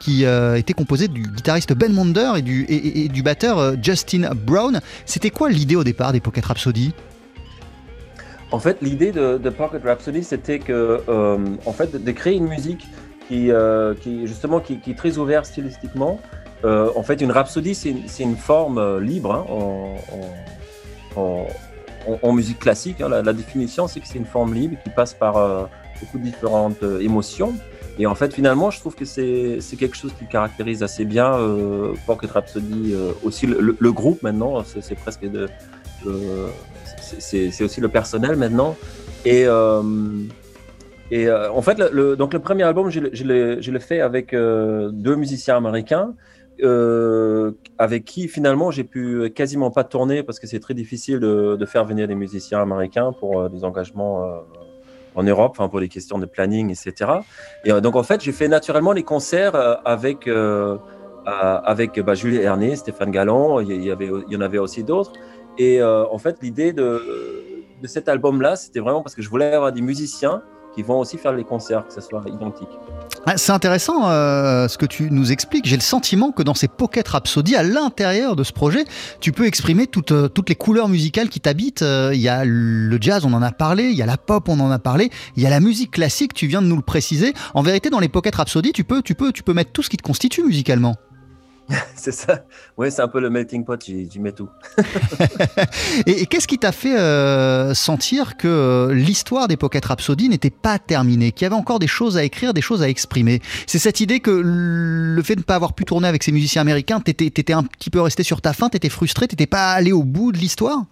qui 0.00 0.24
était 0.24 0.74
composé 0.74 1.06
du 1.08 1.22
guitariste 1.22 1.72
Ben 1.74 1.92
Monder 1.92 2.32
et 2.36 2.42
du, 2.42 2.66
et 2.68 3.08
du 3.08 3.22
batteur 3.22 3.74
Justin 3.80 4.30
Brown. 4.34 4.80
C'était 5.04 5.30
quoi 5.30 5.48
l'idée 5.48 5.76
au 5.76 5.84
départ 5.84 6.12
des 6.12 6.20
Pocket 6.20 6.44
Rhapsody? 6.44 6.92
En 8.56 8.58
fait, 8.58 8.78
l'idée 8.80 9.12
de, 9.12 9.50
Pocket 9.50 9.84
Rhapsody, 9.84 10.24
c'était 10.24 10.58
que, 10.58 11.02
euh, 11.10 11.36
en 11.66 11.72
fait, 11.72 12.02
de, 12.02 12.12
créer 12.12 12.36
une 12.36 12.48
musique 12.48 12.86
qui, 13.28 13.50
euh, 13.50 13.92
justement, 14.24 14.60
qui, 14.60 14.80
est 14.86 14.96
très 14.96 15.18
ouverte 15.18 15.44
stylistiquement. 15.44 16.18
Euh, 16.64 16.88
en 16.96 17.02
fait, 17.02 17.20
une 17.20 17.32
rhapsodie, 17.32 17.74
c'est 17.74 18.22
une, 18.22 18.36
forme 18.38 18.98
libre 19.00 19.34
hein, 19.34 19.44
en, 22.22 22.32
musique 22.32 22.58
classique. 22.58 23.02
Hein. 23.02 23.10
La, 23.10 23.34
définition, 23.34 23.88
c'est 23.88 24.00
que 24.00 24.06
c'est 24.08 24.16
une 24.16 24.24
forme 24.24 24.54
libre 24.54 24.78
qui 24.82 24.88
passe 24.88 25.12
par 25.12 25.34
beaucoup 26.00 26.16
de 26.16 26.24
différentes 26.24 26.82
émotions. 26.82 27.52
Et 27.98 28.06
en 28.06 28.14
fait, 28.14 28.32
finalement, 28.32 28.70
je 28.70 28.80
trouve 28.80 28.94
que 28.94 29.04
c'est 29.04 29.76
quelque 29.78 29.98
chose 29.98 30.14
qui 30.18 30.24
caractérise 30.24 30.82
assez 30.82 31.04
bien 31.04 31.38
Pocket 32.06 32.30
Rhapsody, 32.30 32.94
aussi 33.22 33.46
le, 33.46 33.92
groupe 33.92 34.22
maintenant. 34.22 34.64
C'est 34.64 34.94
presque 34.94 35.30
de 35.30 35.46
c'est 37.18 37.62
aussi 37.62 37.80
le 37.80 37.88
personnel 37.88 38.36
maintenant. 38.36 38.76
Et, 39.24 39.44
euh, 39.46 39.82
euh, 41.12 41.48
en 41.50 41.62
fait, 41.62 41.78
le, 41.78 42.16
donc 42.16 42.32
le 42.32 42.40
premier 42.40 42.62
album, 42.62 42.90
je, 42.90 43.00
l'ai 43.00 43.80
fait 43.80 44.00
avec 44.00 44.32
euh, 44.32 44.90
deux 44.92 45.16
musiciens 45.16 45.56
américains. 45.56 46.14
avec 47.78 48.04
qui 48.06 48.28
finalement 48.28 48.70
j'ai 48.70 48.84
pu 48.84 49.30
quasiment 49.34 49.70
pas 49.70 49.84
tourner 49.84 50.22
parce 50.22 50.38
que 50.40 50.46
c'est 50.46 50.60
très 50.60 50.72
difficile 50.74 51.18
de, 51.20 51.66
faire 51.66 51.84
venir 51.84 52.08
des 52.08 52.14
musiciens 52.14 52.62
américains 52.62 53.12
pour 53.12 53.50
des 53.50 53.62
engagements 53.62 54.14
en 55.14 55.22
Europe, 55.22 55.56
pour 55.56 55.80
les 55.80 55.88
questions 55.88 56.18
de 56.18 56.26
planning, 56.26 56.70
etc. 56.70 57.10
Et 57.64 57.72
donc 57.84 57.94
en 57.94 58.02
fait, 58.02 58.22
j'ai 58.24 58.32
fait 58.32 58.48
naturellement 58.48 58.92
les 58.92 59.02
concerts 59.02 59.56
avec 59.84 60.28
avec 61.26 62.00
bah, 62.00 62.14
Julie 62.14 62.38
Herné, 62.38 62.76
Stéphane 62.76 63.14
avait, 63.16 64.08
il 64.28 64.32
y 64.32 64.36
en 64.36 64.40
avait 64.40 64.58
aussi 64.58 64.82
d'autres. 64.84 65.12
Et 65.58 65.80
euh, 65.80 66.04
en 66.10 66.18
fait, 66.18 66.38
l'idée 66.42 66.72
de, 66.72 67.02
de, 67.82 67.86
cet 67.86 68.08
album-là, 68.08 68.56
c'était 68.56 68.80
vraiment 68.80 69.02
parce 69.02 69.14
que 69.14 69.22
je 69.22 69.28
voulais 69.28 69.52
avoir 69.52 69.72
des 69.72 69.80
musiciens 69.80 70.42
qui 70.74 70.82
vont 70.82 71.00
aussi 71.00 71.16
faire 71.16 71.32
les 71.32 71.44
concerts, 71.44 71.86
que 71.86 71.94
ce 71.94 72.02
soit 72.02 72.22
identique. 72.28 72.68
Ah, 73.24 73.38
c'est 73.38 73.52
intéressant 73.52 74.10
euh, 74.10 74.68
ce 74.68 74.76
que 74.76 74.84
tu 74.84 75.10
nous 75.10 75.32
expliques. 75.32 75.64
J'ai 75.64 75.76
le 75.76 75.82
sentiment 75.82 76.32
que 76.32 76.42
dans 76.42 76.52
ces 76.52 76.68
Pocket 76.68 77.08
Rhapsody, 77.08 77.56
à 77.56 77.62
l'intérieur 77.62 78.36
de 78.36 78.44
ce 78.44 78.52
projet, 78.52 78.84
tu 79.18 79.32
peux 79.32 79.46
exprimer 79.46 79.86
toutes, 79.86 80.12
euh, 80.12 80.28
toutes 80.28 80.50
les 80.50 80.54
couleurs 80.54 80.88
musicales 80.88 81.30
qui 81.30 81.40
t'habitent. 81.40 81.82
Il 82.12 82.20
y 82.20 82.28
a 82.28 82.44
le 82.44 82.98
jazz, 83.00 83.24
on 83.24 83.32
en 83.32 83.40
a 83.40 83.52
parlé, 83.52 83.84
il 83.84 83.96
y 83.96 84.02
a 84.02 84.06
la 84.06 84.18
pop, 84.18 84.50
on 84.50 84.60
en 84.60 84.70
a 84.70 84.78
parlé, 84.78 85.10
il 85.36 85.42
y 85.42 85.46
a 85.46 85.50
la 85.50 85.60
musique 85.60 85.92
classique, 85.92 86.34
tu 86.34 86.46
viens 86.46 86.60
de 86.60 86.66
nous 86.66 86.76
le 86.76 86.82
préciser. 86.82 87.32
En 87.54 87.62
vérité, 87.62 87.88
dans 87.88 88.00
les 88.00 88.10
Pocket 88.10 88.34
Rhapsody, 88.34 88.72
tu 88.72 88.84
peux, 88.84 89.00
tu 89.00 89.14
peux, 89.14 89.32
tu 89.32 89.42
peux 89.42 89.54
mettre 89.54 89.72
tout 89.72 89.82
ce 89.82 89.88
qui 89.88 89.96
te 89.96 90.02
constitue 90.02 90.44
musicalement. 90.44 90.96
c'est 91.96 92.12
ça. 92.12 92.44
Oui, 92.76 92.90
c'est 92.90 93.02
un 93.02 93.08
peu 93.08 93.20
le 93.20 93.30
melting 93.30 93.64
pot, 93.64 93.80
j'y 93.84 94.18
mets 94.20 94.32
tout. 94.32 94.48
et, 96.06 96.26
qu'est-ce 96.26 96.46
qui 96.46 96.58
t'a 96.58 96.72
fait 96.72 96.98
euh, 96.98 97.74
sentir 97.74 98.36
que 98.36 98.46
euh, 98.46 98.94
l'histoire 98.94 99.48
des 99.48 99.56
Pocket 99.56 99.84
Rhapsody 99.84 100.28
n'était 100.28 100.50
pas 100.50 100.78
terminée, 100.78 101.32
qu'il 101.32 101.44
y 101.44 101.46
avait 101.46 101.56
encore 101.56 101.78
des 101.78 101.86
choses 101.86 102.16
à 102.16 102.24
écrire, 102.24 102.54
des 102.54 102.60
choses 102.60 102.82
à 102.82 102.88
exprimer? 102.88 103.40
C'est 103.66 103.78
cette 103.78 104.00
idée 104.00 104.20
que 104.20 104.30
le 104.30 105.22
fait 105.22 105.34
de 105.34 105.40
ne 105.40 105.44
pas 105.44 105.56
avoir 105.56 105.74
pu 105.74 105.84
tourner 105.84 106.08
avec 106.08 106.22
ces 106.22 106.32
musiciens 106.32 106.62
américains, 106.62 107.00
t'étais 107.00 107.26
étais 107.26 107.52
un 107.52 107.64
petit 107.64 107.90
peu 107.90 108.00
resté 108.00 108.22
sur 108.22 108.40
ta 108.40 108.52
faim, 108.52 108.68
t'étais 108.68 108.88
frustré, 108.88 109.26
t'étais 109.26 109.46
pas 109.46 109.72
allé 109.72 109.92
au 109.92 110.04
bout 110.04 110.32
de 110.32 110.38
l'histoire? 110.38 110.84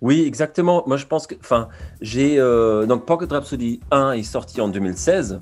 Oui, 0.00 0.24
exactement. 0.26 0.82
Moi, 0.86 0.96
je 0.96 1.06
pense 1.06 1.26
que, 1.26 1.34
enfin, 1.40 1.68
j'ai 2.00 2.38
euh, 2.38 2.86
donc 2.86 3.04
Pocket 3.04 3.30
Rhapsody 3.30 3.80
1 3.90 4.12
est 4.12 4.22
sorti 4.22 4.60
en 4.60 4.68
2016 4.68 5.40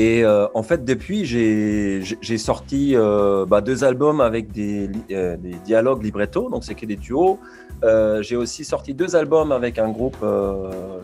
et 0.00 0.24
euh, 0.24 0.46
en 0.54 0.62
fait, 0.62 0.82
depuis, 0.82 1.26
j'ai 1.26 2.38
sorti 2.38 2.92
euh, 2.94 3.44
bah, 3.44 3.60
deux 3.60 3.84
albums 3.84 4.22
avec 4.22 4.50
des, 4.50 4.88
euh, 5.10 5.36
des, 5.36 5.52
dialogues 5.56 6.02
libretto, 6.02 6.48
donc 6.48 6.64
c'est 6.64 6.74
que 6.74 6.86
des 6.86 6.96
duos. 6.96 7.38
j'ai 8.22 8.34
aussi 8.34 8.64
sorti 8.64 8.94
deux 8.94 9.14
albums 9.14 9.52
avec 9.52 9.78
un 9.78 9.90
groupe 9.90 10.24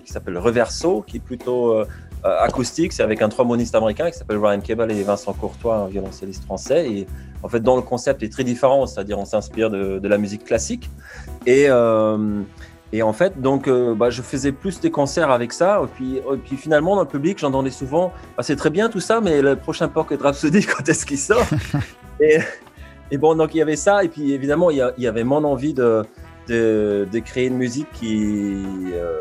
qui 0.03 0.13
s'appelle 0.13 0.39
Reverso, 0.39 1.03
qui 1.07 1.19
est 1.19 1.21
plutôt 1.21 1.79
acoustique, 2.25 2.95
c'est 2.95 3.03
avec 3.03 3.21
un 3.21 3.29
tromboniste 3.29 3.75
américain 3.75 4.11
qui 4.11 4.17
s'appelle 4.17 4.39
Ryan 4.39 4.61
Cable 4.61 4.91
et 4.91 5.03
Vincent 5.03 5.35
Courtois, 5.35 5.77
un 5.77 5.89
violoncelliste 5.89 6.45
français. 6.45 6.91
Et 6.91 7.07
en 7.43 7.49
fait, 7.49 7.61
dans 7.61 7.77
le 7.77 7.83
concept 7.83 8.23
est 8.23 8.33
très 8.33 8.45
différent, 8.45 8.87
c'est-à-dire 8.87 9.19
on 9.19 9.27
s'inspire 9.27 9.69
de, 9.69 9.99
de, 9.99 10.09
la 10.09 10.17
musique 10.17 10.45
classique. 10.45 10.89
Et, 11.45 11.69
et 12.97 13.03
en 13.03 13.13
fait, 13.13 13.41
donc, 13.41 13.69
bah, 13.69 14.11
je 14.11 14.23
faisais 14.23 14.53
plus 14.53 14.81
des 14.81 14.91
concerts 14.91 15.31
avec 15.31 15.53
ça. 15.53 15.81
Et 15.83 15.87
puis, 15.87 16.17
et 16.17 16.37
puis 16.45 16.57
finalement, 16.57 16.97
dans 16.97 17.03
le 17.03 17.09
public, 17.09 17.39
j'entendais 17.39 17.71
souvent 17.71 18.13
bah, 18.37 18.43
c'est 18.43 18.57
très 18.57 18.71
bien 18.71 18.89
tout 18.89 19.01
ça, 19.01 19.21
mais 19.21 19.43
le 19.43 19.57
prochain 19.57 19.89
Pocket 19.89 20.21
Rhapsody, 20.21 20.65
quand 20.67 20.89
est-ce 20.89 21.07
qu'il 21.07 21.19
sort? 21.19 21.47
Et, 22.21 22.39
et, 23.11 23.19
bon, 23.19 23.35
donc 23.35 23.55
il 23.55 23.59
y 23.59 23.63
avait 23.63 23.77
ça. 23.77 24.03
Et 24.03 24.09
puis 24.09 24.33
évidemment, 24.33 24.71
il 24.71 24.79
y, 24.97 25.07
avait 25.07 25.23
mon 25.23 25.45
envie 25.45 25.75
de, 25.75 26.03
de, 26.49 27.07
de 27.13 27.19
créer 27.19 27.49
une 27.49 27.59
musique 27.59 27.89
qui, 27.93 28.65
euh, 28.95 29.21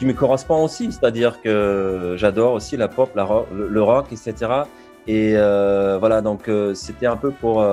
qui 0.00 0.04
me 0.04 0.12
correspond 0.12 0.64
aussi. 0.64 0.90
C'est-à-dire 0.90 1.40
que 1.40 2.16
j'adore 2.18 2.54
aussi 2.54 2.76
la 2.76 2.88
pop, 2.88 3.10
la 3.14 3.22
rock, 3.22 3.46
le, 3.52 3.82
rock, 3.82 4.06
etc. 4.10 4.34
Et 5.06 5.34
euh, 5.36 5.96
voilà, 6.00 6.22
donc 6.22 6.48
euh, 6.48 6.74
c'était 6.74 7.06
un 7.06 7.16
peu 7.16 7.30
pour 7.30 7.64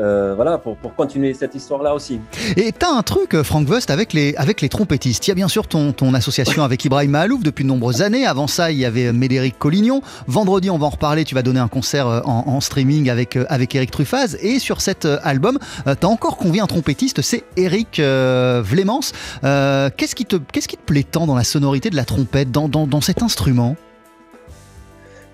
euh, 0.00 0.32
voilà, 0.34 0.56
pour, 0.58 0.76
pour, 0.76 0.94
continuer 0.94 1.34
cette 1.34 1.54
histoire-là 1.54 1.94
aussi. 1.94 2.20
Et 2.56 2.72
tu 2.72 2.86
as 2.86 2.90
un 2.90 3.02
truc, 3.02 3.34
euh, 3.34 3.44
Frank 3.44 3.68
Wust, 3.68 3.90
avec 3.90 4.12
les, 4.12 4.34
avec 4.36 4.62
les 4.62 4.68
trompettistes. 4.68 5.26
Il 5.26 5.30
y 5.30 5.32
a 5.32 5.34
bien 5.34 5.48
sûr 5.48 5.66
ton, 5.66 5.92
ton 5.92 6.14
association 6.14 6.62
avec 6.62 6.84
Ibrahim 6.84 7.10
Mahalouf 7.10 7.42
depuis 7.42 7.64
de 7.64 7.68
nombreuses 7.68 8.00
années. 8.00 8.26
Avant 8.26 8.46
ça, 8.46 8.70
il 8.72 8.78
y 8.78 8.86
avait 8.86 9.12
Médéric 9.12 9.58
Collignon. 9.58 10.00
Vendredi, 10.26 10.70
on 10.70 10.78
va 10.78 10.86
en 10.86 10.90
reparler. 10.90 11.24
Tu 11.24 11.34
vas 11.34 11.42
donner 11.42 11.60
un 11.60 11.68
concert 11.68 12.06
euh, 12.06 12.20
en, 12.24 12.60
streaming 12.60 13.10
avec, 13.10 13.38
avec 13.48 13.74
Eric 13.74 13.90
Truffaz. 13.90 14.36
Et 14.40 14.58
sur 14.58 14.80
cet 14.80 15.06
album, 15.22 15.58
tu 15.84 16.06
as 16.06 16.08
encore 16.08 16.36
convié 16.36 16.60
un 16.60 16.66
trompettiste, 16.66 17.22
c'est 17.22 17.44
Eric 17.56 18.00
Vlémence. 18.00 19.12
qu'est-ce, 19.42 20.14
qui 20.14 20.24
te, 20.24 20.36
qu'est-ce 20.36 20.68
qui 20.68 20.76
te 20.76 20.82
plaît 20.82 21.04
tant 21.04 21.26
dans 21.26 21.36
la 21.36 21.44
sonorité 21.44 21.90
de 21.90 21.96
la 21.96 22.04
trompette, 22.04 22.50
dans, 22.50 22.68
dans, 22.68 22.86
dans 22.86 23.00
cet 23.00 23.22
instrument? 23.22 23.76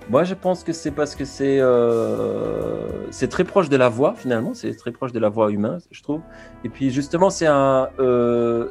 Moi, 0.09 0.23
je 0.23 0.35
pense 0.35 0.63
que 0.63 0.73
c'est 0.73 0.93
parce 0.93 1.17
que 1.17 1.25
c'est 1.25 1.59
euh, 1.59 3.11
c'est 3.11 3.29
très 3.29 3.43
proche 3.43 3.69
de 3.69 3.77
la 3.77 3.89
voix 3.89 4.15
finalement, 4.15 4.55
c'est 4.55 4.75
très 4.77 4.93
proche 4.93 5.13
de 5.13 5.19
la 5.19 5.29
voix 5.29 5.51
humaine, 5.51 5.79
je 5.91 6.03
trouve. 6.03 6.21
Et 6.65 6.69
puis 6.69 6.91
justement, 6.91 7.29
c'est 7.29 7.47
un 7.47 7.89
euh, 7.99 8.71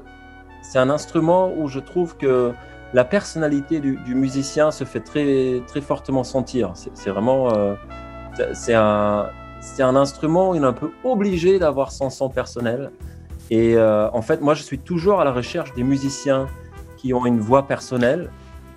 instrument 0.75 1.51
où 1.57 1.67
je 1.67 1.79
trouve 1.79 2.15
que 2.15 2.53
la 2.93 3.03
personnalité 3.03 3.81
du, 3.81 4.15
musicien 4.15 4.71
se 4.71 4.85
fait 4.85 5.01
très 5.01 5.61
très 5.67 5.81
fortement 5.81 6.23
sentir. 6.23 6.71
C'est 6.75 7.09
vraiment 7.09 7.53
euh, 7.53 7.75
un 8.69 9.95
instrument 9.95 10.51
où 10.51 10.55
il 10.55 10.61
est 10.61 10.65
un 10.65 10.73
peu 10.73 10.91
obligé 11.03 11.59
d'avoir 11.59 11.91
son 11.91 12.09
son 12.09 12.29
personnel. 12.29 12.91
Et 13.51 13.77
en 13.77 14.21
fait, 14.21 14.41
moi, 14.41 14.53
je 14.53 14.63
suis 14.63 14.79
toujours 14.79 15.19
à 15.19 15.25
la 15.25 15.31
recherche 15.31 15.73
des 15.73 15.83
musiciens 15.83 16.47
qui 16.97 17.13
ont 17.13 17.25
une 17.25 17.39
voix 17.39 17.67
personnelle 17.67 18.31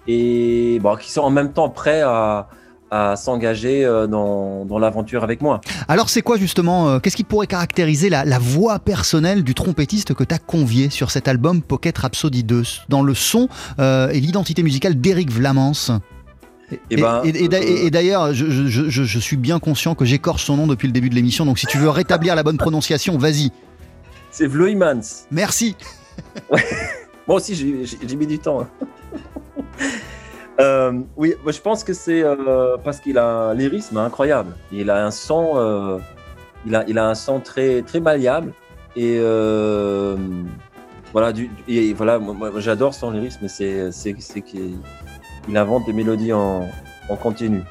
et 0.09 0.81
bon, 0.81 0.97
qui 0.97 1.13
sont 1.13 1.21
en 1.21 1.31
même 1.31 1.53
temps 1.53 1.69
prêts 1.69 2.01
à, 2.01 2.49
à 2.91 3.15
s'engager 3.15 3.85
euh, 3.85 4.07
dans, 4.07 4.65
dans 4.65 4.79
l'aventure 4.79 5.23
avec 5.23 5.43
moi. 5.43 5.61
Alors 5.87 6.09
c'est 6.09 6.23
quoi 6.23 6.39
justement, 6.39 6.89
euh, 6.89 6.99
qu'est-ce 6.99 7.17
qui 7.17 7.25
pourrait 7.25 7.47
caractériser 7.47 8.09
la, 8.09 8.25
la, 8.25 8.39
voix 8.39 8.79
personnelle 8.79 9.45
du 9.45 9.55
trompettiste 9.55 10.15
que 10.15 10.25
tu 10.25 10.35
as 10.35 10.39
convié 10.39 10.89
sur 10.89 11.11
cet 11.11 11.29
album 11.29 11.63
Pocket 11.63 11.97
Rhapsody 11.97 12.43
2, 12.43 12.63
dans 12.89 13.03
le 13.03 13.15
son 13.15 13.49
euh, 13.79 14.09
et 14.09 14.21
l'identité 14.21 14.63
musicale 14.63 14.99
d'Éric 14.99 15.31
Vlamance 15.31 15.93
et, 16.91 16.97
ben, 16.97 17.23
et, 17.25 17.29
et, 17.31 17.87
et 17.87 17.91
d'ailleurs, 17.91 18.35
je, 18.35 18.51
je, 18.51 18.89
je, 18.89 19.03
je, 19.03 19.19
suis 19.19 19.39
bien 19.39 19.59
conscient 19.59 19.95
que 19.95 20.05
j'écorche 20.05 20.45
son 20.45 20.59
nom 20.59 20.67
depuis 20.67 20.87
le 20.87 20.93
début 20.93 21.09
de 21.09 21.15
l'émission, 21.15 21.47
donc 21.47 21.59
si 21.59 21.67
tu 21.67 21.79
veux 21.79 21.89
rétablir 21.89 22.35
la 22.35 22.43
bonne 22.43 22.59
prononciation, 22.59 23.17
vas-y. 23.17 23.51
C'est 24.31 24.47
Vloimans. 24.47 25.01
Merci. 25.31 25.77
Ouais. 26.51 26.63
Moi 27.27 27.37
aussi, 27.37 27.55
j'ai 27.55 28.17
mis 28.17 28.27
du 28.27 28.39
temps. 28.39 28.67
Euh, 30.61 31.01
oui, 31.17 31.35
je 31.47 31.61
pense 31.61 31.85
que 31.85 31.93
c'est 31.93 32.23
euh, 32.23 32.77
parce 32.83 32.99
qu'il 33.01 33.17
a 33.19 33.27
un 33.51 33.55
lyrisme 33.55 33.97
incroyable. 33.97 34.55
Il 34.73 34.91
a 34.91 35.07
un 35.07 35.11
son, 35.11 35.53
euh, 35.57 35.99
il, 36.67 36.75
a, 36.75 36.85
il 36.89 36.99
a 36.99 37.09
un 37.09 37.15
son 37.15 37.41
très, 37.41 37.83
très 37.83 38.01
malléable. 38.01 38.53
Et 38.97 39.19
euh, 39.21 40.17
voilà, 41.13 41.33
et 41.69 41.93
voilà 41.93 42.21
j'adore 42.57 42.95
son 42.95 43.13
lyrisme. 43.13 43.47
C'est 43.47 43.93
qu'il 44.43 45.57
invente 45.57 45.87
des 45.87 45.93
mélodies 45.93 46.33
en, 46.33 46.67
en 47.09 47.17
continu. 47.17 47.63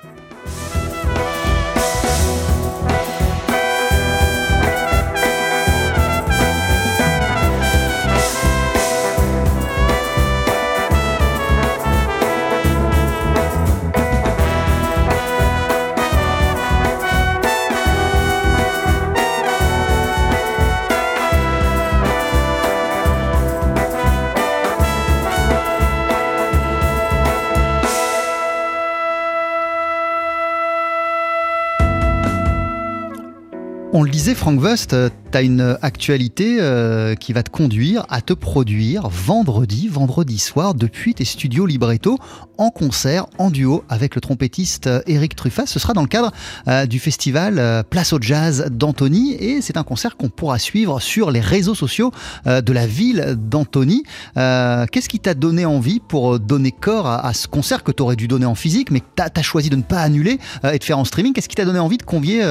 On 33.99 34.03
le 34.03 34.11
disait, 34.11 34.35
Frank 34.35 34.61
Wust, 34.61 34.93
euh, 34.93 35.09
tu 35.31 35.37
as 35.39 35.41
une 35.41 35.75
actualité 35.81 36.57
euh, 36.59 37.15
qui 37.15 37.33
va 37.33 37.41
te 37.41 37.49
conduire 37.49 38.05
à 38.09 38.21
te 38.21 38.31
produire 38.31 39.09
vendredi, 39.09 39.87
vendredi 39.87 40.37
soir, 40.37 40.75
depuis 40.75 41.15
tes 41.15 41.25
studios 41.25 41.65
Libretto, 41.65 42.19
en 42.59 42.69
concert, 42.69 43.25
en 43.39 43.49
duo 43.49 43.83
avec 43.89 44.13
le 44.13 44.21
trompettiste 44.21 44.87
Eric 45.07 45.35
Truffaz. 45.35 45.65
Ce 45.65 45.79
sera 45.79 45.93
dans 45.93 46.03
le 46.03 46.07
cadre 46.07 46.31
euh, 46.67 46.85
du 46.85 46.99
festival 46.99 47.83
Place 47.89 48.13
au 48.13 48.19
Jazz 48.21 48.67
d'Antony 48.69 49.33
et 49.33 49.61
c'est 49.63 49.77
un 49.77 49.83
concert 49.83 50.15
qu'on 50.15 50.29
pourra 50.29 50.59
suivre 50.59 50.99
sur 50.99 51.31
les 51.31 51.39
réseaux 51.39 51.75
sociaux 51.75 52.11
de 52.45 52.73
la 52.73 52.85
ville 52.85 53.35
d'Antony. 53.35 54.03
Qu'est-ce 54.35 55.09
qui 55.09 55.19
t'a 55.19 55.33
donné 55.33 55.65
envie 55.65 55.99
pour 55.99 56.39
donner 56.39 56.71
corps 56.71 57.07
à, 57.07 57.33
ce 57.33 57.47
concert 57.47 57.83
que 57.83 57.91
tu 57.91 58.03
aurais 58.03 58.15
dû 58.15 58.27
donner 58.27 58.45
en 58.45 58.55
physique, 58.55 58.91
mais 58.91 58.99
que 58.99 59.05
tu 59.15 59.23
as, 59.23 59.41
choisi 59.41 59.69
de 59.69 59.75
ne 59.75 59.81
pas 59.81 60.01
annuler 60.01 60.39
et 60.71 60.77
de 60.77 60.83
faire 60.83 60.99
en 60.99 61.05
streaming? 61.05 61.33
Qu'est-ce 61.33 61.49
qui 61.49 61.55
t'a 61.55 61.65
donné 61.65 61.79
envie 61.79 61.97
de 61.97 62.03
convier 62.03 62.41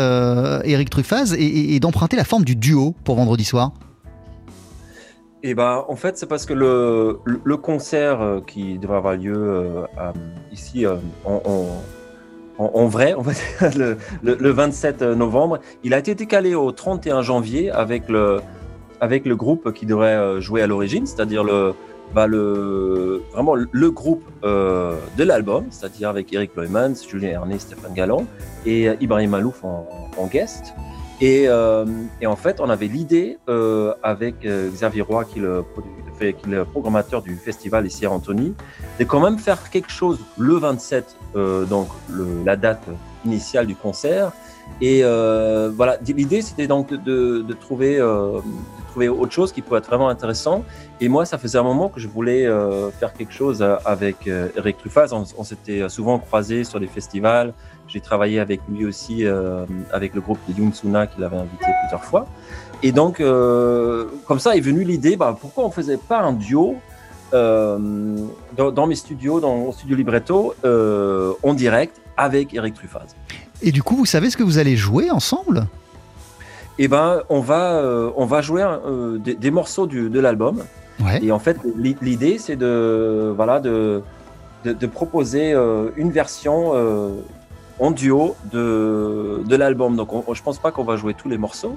Eric 0.64 0.90
Truffaz 0.90 1.35
et, 1.36 1.78
d'emprunter 1.80 2.16
la 2.16 2.24
forme 2.24 2.44
du 2.44 2.56
duo 2.56 2.94
pour 3.04 3.16
vendredi 3.16 3.44
soir 3.44 3.72
eh 5.48 5.54
ben, 5.54 5.84
en 5.86 5.94
fait, 5.94 6.18
c'est 6.18 6.26
parce 6.26 6.44
que 6.44 6.54
le, 6.54 7.56
concert 7.56 8.20
euh, 8.20 8.40
qui 8.40 8.78
devrait 8.78 8.96
avoir 8.96 9.16
lieu 9.16 9.34
euh, 9.36 9.86
ici 10.50 10.84
euh, 10.84 10.96
en, 12.58 12.86
vrai, 12.86 13.14
on 13.16 13.20
va 13.20 13.32
dire, 13.32 13.78
le, 14.22 14.34
le, 14.34 14.50
27 14.50 15.02
novembre, 15.02 15.60
il 15.84 15.94
a 15.94 15.98
été 15.98 16.16
décalé 16.16 16.56
au 16.56 16.72
31 16.72 17.22
janvier 17.22 17.70
avec 17.70 18.08
le, 18.08 18.40
groupe 19.36 19.72
qui 19.72 19.86
devrait 19.86 20.40
jouer 20.40 20.62
à 20.62 20.66
l'origine, 20.66 21.06
c'est-à-dire 21.06 21.44
le, 21.44 21.74
bah 22.12 22.26
vraiment 22.26 23.54
le 23.54 23.90
groupe 23.92 24.24
de 24.42 25.22
l'album, 25.22 25.66
c'est-à-dire 25.70 26.08
avec 26.08 26.32
Eric 26.32 26.56
Loymans, 26.56 26.94
Julien 27.08 27.28
Herné, 27.28 27.60
Stéphane 27.60 27.94
Galland 27.94 28.26
et 28.64 28.88
Ibrahim 29.00 29.30
Malouf 29.30 29.62
en 29.62 30.26
guest. 30.26 30.74
Et, 31.20 31.48
euh, 31.48 31.86
et, 32.20 32.26
en 32.26 32.36
fait, 32.36 32.60
on 32.60 32.68
avait 32.68 32.88
l'idée 32.88 33.38
euh, 33.48 33.94
avec 34.02 34.44
euh, 34.44 34.68
Xavier 34.70 35.00
Roy, 35.00 35.24
qui 35.24 35.38
est, 35.38 35.42
le, 35.42 35.64
qui 36.18 36.24
est 36.26 36.46
le 36.46 36.64
programmateur 36.64 37.22
du 37.22 37.36
festival 37.36 37.86
ici 37.86 38.04
à 38.04 38.10
Antony, 38.10 38.54
de 38.98 39.04
quand 39.04 39.20
même 39.20 39.38
faire 39.38 39.70
quelque 39.70 39.90
chose 39.90 40.18
le 40.36 40.56
27, 40.56 41.16
euh, 41.36 41.64
donc 41.64 41.88
le, 42.10 42.26
la 42.44 42.56
date 42.56 42.84
initiale 43.24 43.66
du 43.66 43.74
concert. 43.74 44.32
Et 44.80 45.00
euh, 45.04 45.70
voilà, 45.74 45.96
l'idée 46.06 46.42
c'était 46.42 46.66
donc 46.66 46.92
de, 46.92 47.40
de 47.40 47.52
trouver, 47.54 47.98
euh, 47.98 48.40
de 48.40 48.90
trouver 48.90 49.08
autre 49.08 49.32
chose 49.32 49.52
qui 49.52 49.62
pourrait 49.62 49.78
être 49.78 49.86
vraiment 49.86 50.08
intéressant. 50.08 50.64
Et 51.00 51.08
moi, 51.08 51.24
ça 51.24 51.38
faisait 51.38 51.58
un 51.58 51.62
moment 51.62 51.88
que 51.88 52.00
je 52.00 52.08
voulais 52.08 52.46
faire 52.98 53.12
quelque 53.12 53.32
chose 53.32 53.62
avec 53.84 54.26
Eric 54.26 54.78
Truffaz. 54.78 55.12
On, 55.12 55.24
on 55.38 55.44
s'était 55.44 55.88
souvent 55.88 56.18
croisés 56.18 56.64
sur 56.64 56.80
des 56.80 56.86
festivals. 56.86 57.52
J'ai 57.96 58.02
travaillé 58.02 58.40
avec 58.40 58.60
lui 58.68 58.84
aussi, 58.84 59.24
euh, 59.24 59.64
avec 59.90 60.14
le 60.14 60.20
groupe 60.20 60.38
de 60.46 60.60
Yunsuna 60.60 61.06
qui 61.06 61.18
l'avait 61.18 61.38
invité 61.38 61.64
plusieurs 61.80 62.04
fois. 62.04 62.26
Et 62.82 62.92
donc, 62.92 63.20
euh, 63.20 64.04
comme 64.26 64.38
ça 64.38 64.54
est 64.54 64.60
venue 64.60 64.84
l'idée, 64.84 65.16
bah, 65.16 65.34
pourquoi 65.40 65.64
on 65.64 65.68
ne 65.68 65.72
faisait 65.72 65.96
pas 65.96 66.20
un 66.20 66.34
duo 66.34 66.76
euh, 67.32 67.78
dans, 68.54 68.70
dans, 68.70 68.86
mes 68.86 68.96
studios, 68.96 69.40
dans 69.40 69.56
mon 69.56 69.72
studio 69.72 69.96
Libretto, 69.96 70.54
euh, 70.66 71.32
en 71.42 71.54
direct 71.54 71.98
avec 72.18 72.52
Eric 72.52 72.74
Truffaz. 72.74 73.16
Et 73.62 73.72
du 73.72 73.82
coup, 73.82 73.96
vous 73.96 74.04
savez 74.04 74.28
ce 74.28 74.36
que 74.36 74.42
vous 74.42 74.58
allez 74.58 74.76
jouer 74.76 75.10
ensemble? 75.10 75.66
Eh 76.78 76.88
ben, 76.88 77.22
on 77.30 77.40
va, 77.40 77.76
euh, 77.76 78.10
on 78.18 78.26
va 78.26 78.42
jouer 78.42 78.62
des, 79.20 79.36
des, 79.36 79.50
morceaux 79.50 79.86
du, 79.86 80.10
de 80.10 80.20
l'album. 80.20 80.64
Ouais. 81.02 81.24
Et 81.24 81.32
en 81.32 81.38
fait, 81.38 81.56
l'idée, 82.02 82.36
c'est 82.36 82.56
de, 82.56 83.32
voilà, 83.34 83.58
de, 83.58 84.02
de, 84.66 84.74
de 84.74 84.86
proposer 84.86 85.54
une 85.96 86.10
version 86.10 86.74
en 87.78 87.90
duo 87.90 88.36
de, 88.52 89.42
de 89.46 89.56
l'album. 89.56 89.96
Donc 89.96 90.12
on, 90.12 90.34
je 90.34 90.42
pense 90.42 90.58
pas 90.58 90.70
qu'on 90.70 90.84
va 90.84 90.96
jouer 90.96 91.14
tous 91.14 91.28
les 91.28 91.38
morceaux, 91.38 91.76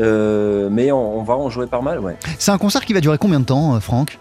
euh, 0.00 0.68
mais 0.70 0.92
on, 0.92 1.18
on, 1.18 1.22
va 1.22 1.34
en 1.34 1.48
jouer 1.50 1.66
pas 1.66 1.80
mal. 1.80 2.00
Ouais. 2.00 2.16
C'est 2.38 2.50
un 2.50 2.58
concert 2.58 2.84
qui 2.84 2.92
va 2.92 3.00
durer 3.00 3.18
combien 3.18 3.40
de 3.40 3.44
temps, 3.44 3.74
euh, 3.74 3.80
Franck? 3.80 4.18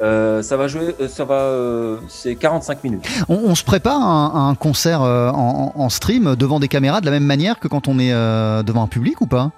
Euh, 0.00 0.42
ça 0.42 0.56
va 0.56 0.68
jouer, 0.68 0.94
ça 1.08 1.24
va, 1.24 1.34
euh, 1.34 1.98
c'est 2.08 2.36
45 2.36 2.84
minutes. 2.84 3.08
On, 3.28 3.34
on 3.34 3.54
se 3.56 3.64
prépare 3.64 4.00
à 4.00 4.04
un, 4.04 4.26
à 4.28 4.38
un 4.50 4.54
concert 4.54 5.00
en, 5.02 5.88
stream 5.88 6.36
devant 6.36 6.60
des 6.60 6.68
caméras 6.68 7.00
de 7.00 7.06
la 7.06 7.12
même 7.12 7.24
manière 7.24 7.58
que 7.58 7.66
quand 7.66 7.88
on 7.88 7.98
est 7.98 8.12
devant 8.12 8.82
un 8.82 8.88
public 8.88 9.20
ou 9.20 9.26
pas? 9.26 9.50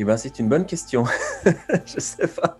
Eh 0.00 0.04
ben, 0.04 0.16
c'est 0.16 0.38
une 0.38 0.48
bonne 0.48 0.64
question. 0.64 1.04
je 1.44 1.98
sais 1.98 2.28
pas. 2.28 2.56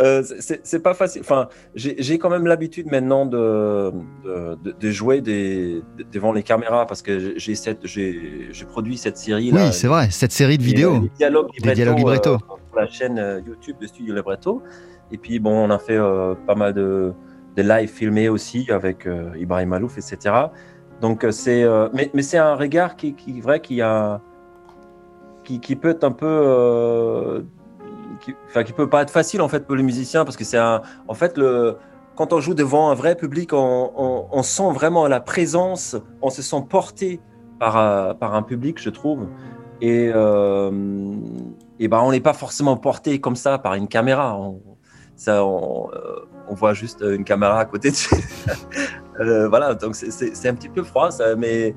Euh, 0.00 0.24
c'est 0.64 0.82
pas 0.82 0.92
facile. 0.94 1.22
Enfin, 1.22 1.48
j'ai 1.76 2.18
quand 2.18 2.30
même 2.30 2.46
l'habitude 2.46 2.90
maintenant 2.90 3.26
de, 3.26 3.92
de, 4.24 4.56
de- 4.64 4.72
de 4.72 4.90
jouer 4.90 5.20
des, 5.20 5.82
de- 5.96 6.04
devant 6.12 6.32
les 6.32 6.42
caméras 6.42 6.86
parce 6.86 7.00
que 7.02 7.34
j'ai 7.38 7.54
produit 8.68 8.96
cette 8.98 9.16
série 9.18 9.52
là. 9.52 9.66
Oui, 9.66 9.72
c'est 9.72 9.86
vrai, 9.86 10.08
cette 10.10 10.32
série 10.32 10.58
de 10.58 10.64
vidéos. 10.64 10.96
euh, 10.96 11.00
les 11.02 11.08
dialogues 11.10 11.46
Des 11.52 11.58
libretto, 11.58 11.74
dialogues 11.76 11.98
libretto. 11.98 12.34
euh, 12.34 12.38
pour 12.70 12.78
la 12.80 12.88
chaîne 12.88 13.18
euh, 13.18 13.40
YouTube 13.46 13.76
de 13.80 13.86
Studio 13.86 14.14
Libretto. 14.14 14.62
Et 15.12 15.18
puis, 15.18 15.38
bon, 15.38 15.52
on 15.66 15.70
a 15.70 15.78
fait 15.78 15.96
euh, 15.96 16.34
pas 16.46 16.56
mal 16.56 16.72
de, 16.74 17.12
de 17.56 17.62
live 17.62 17.88
filmés 17.88 18.28
aussi 18.28 18.66
avec 18.70 19.06
Ibrahim 19.38 19.68
Malouf, 19.68 19.96
etc. 19.98 20.34
Donc, 21.00 21.24
c'est, 21.30 21.64
mais, 21.94 22.10
mais 22.14 22.22
c'est 22.22 22.38
un 22.38 22.54
regard 22.54 22.94
qui, 22.96 23.14
qui 23.14 23.40
vrai, 23.40 23.60
qui 23.60 23.80
a, 23.80 24.20
qui, 25.44 25.76
peut 25.76 25.90
être 25.90 26.04
un 26.04 26.12
peu, 26.12 26.26
euh, 26.26 27.42
qui, 28.20 28.34
enfin, 28.48 28.62
qui 28.62 28.72
peut 28.72 28.88
pas 28.88 29.02
être 29.02 29.10
facile 29.10 29.42
en 29.42 29.48
fait 29.48 29.66
pour 29.66 29.76
le 29.76 29.82
musicien 29.82 30.24
parce 30.24 30.36
que 30.36 30.44
c'est 30.44 30.58
un, 30.58 30.82
en 31.08 31.14
fait, 31.14 31.36
le, 31.36 31.76
quand 32.14 32.32
on 32.32 32.40
joue 32.40 32.54
devant 32.54 32.90
un 32.90 32.94
vrai 32.94 33.16
public, 33.16 33.50
on, 33.52 34.42
sent 34.42 34.70
vraiment 34.72 35.08
la 35.08 35.20
présence, 35.20 35.96
on 36.22 36.30
se 36.30 36.42
sent 36.42 36.64
porté 36.68 37.20
par, 37.58 37.76
euh, 37.76 38.14
par 38.14 38.34
un 38.34 38.42
public, 38.42 38.80
je 38.80 38.90
trouve. 38.90 39.26
Et, 39.80 40.10
euh, 40.14 40.70
et 41.78 41.88
ben, 41.88 42.00
on 42.00 42.10
n'est 42.10 42.20
pas 42.20 42.34
forcément 42.34 42.76
porté 42.76 43.20
comme 43.20 43.36
ça 43.36 43.58
par 43.58 43.74
une 43.74 43.88
caméra. 43.88 44.38
On, 44.38 44.60
ça, 45.16 45.44
on, 45.44 45.88
voit 46.50 46.74
juste 46.74 47.02
une 47.02 47.24
caméra 47.24 47.60
à 47.60 47.64
côté 47.64 47.90
de 47.90 49.46
voilà, 49.48 49.74
donc 49.74 49.94
c'est- 49.94 50.48
un 50.48 50.54
petit 50.54 50.68
peu 50.68 50.82
froid, 50.82 51.10
ça, 51.10 51.36
mais, 51.36 51.74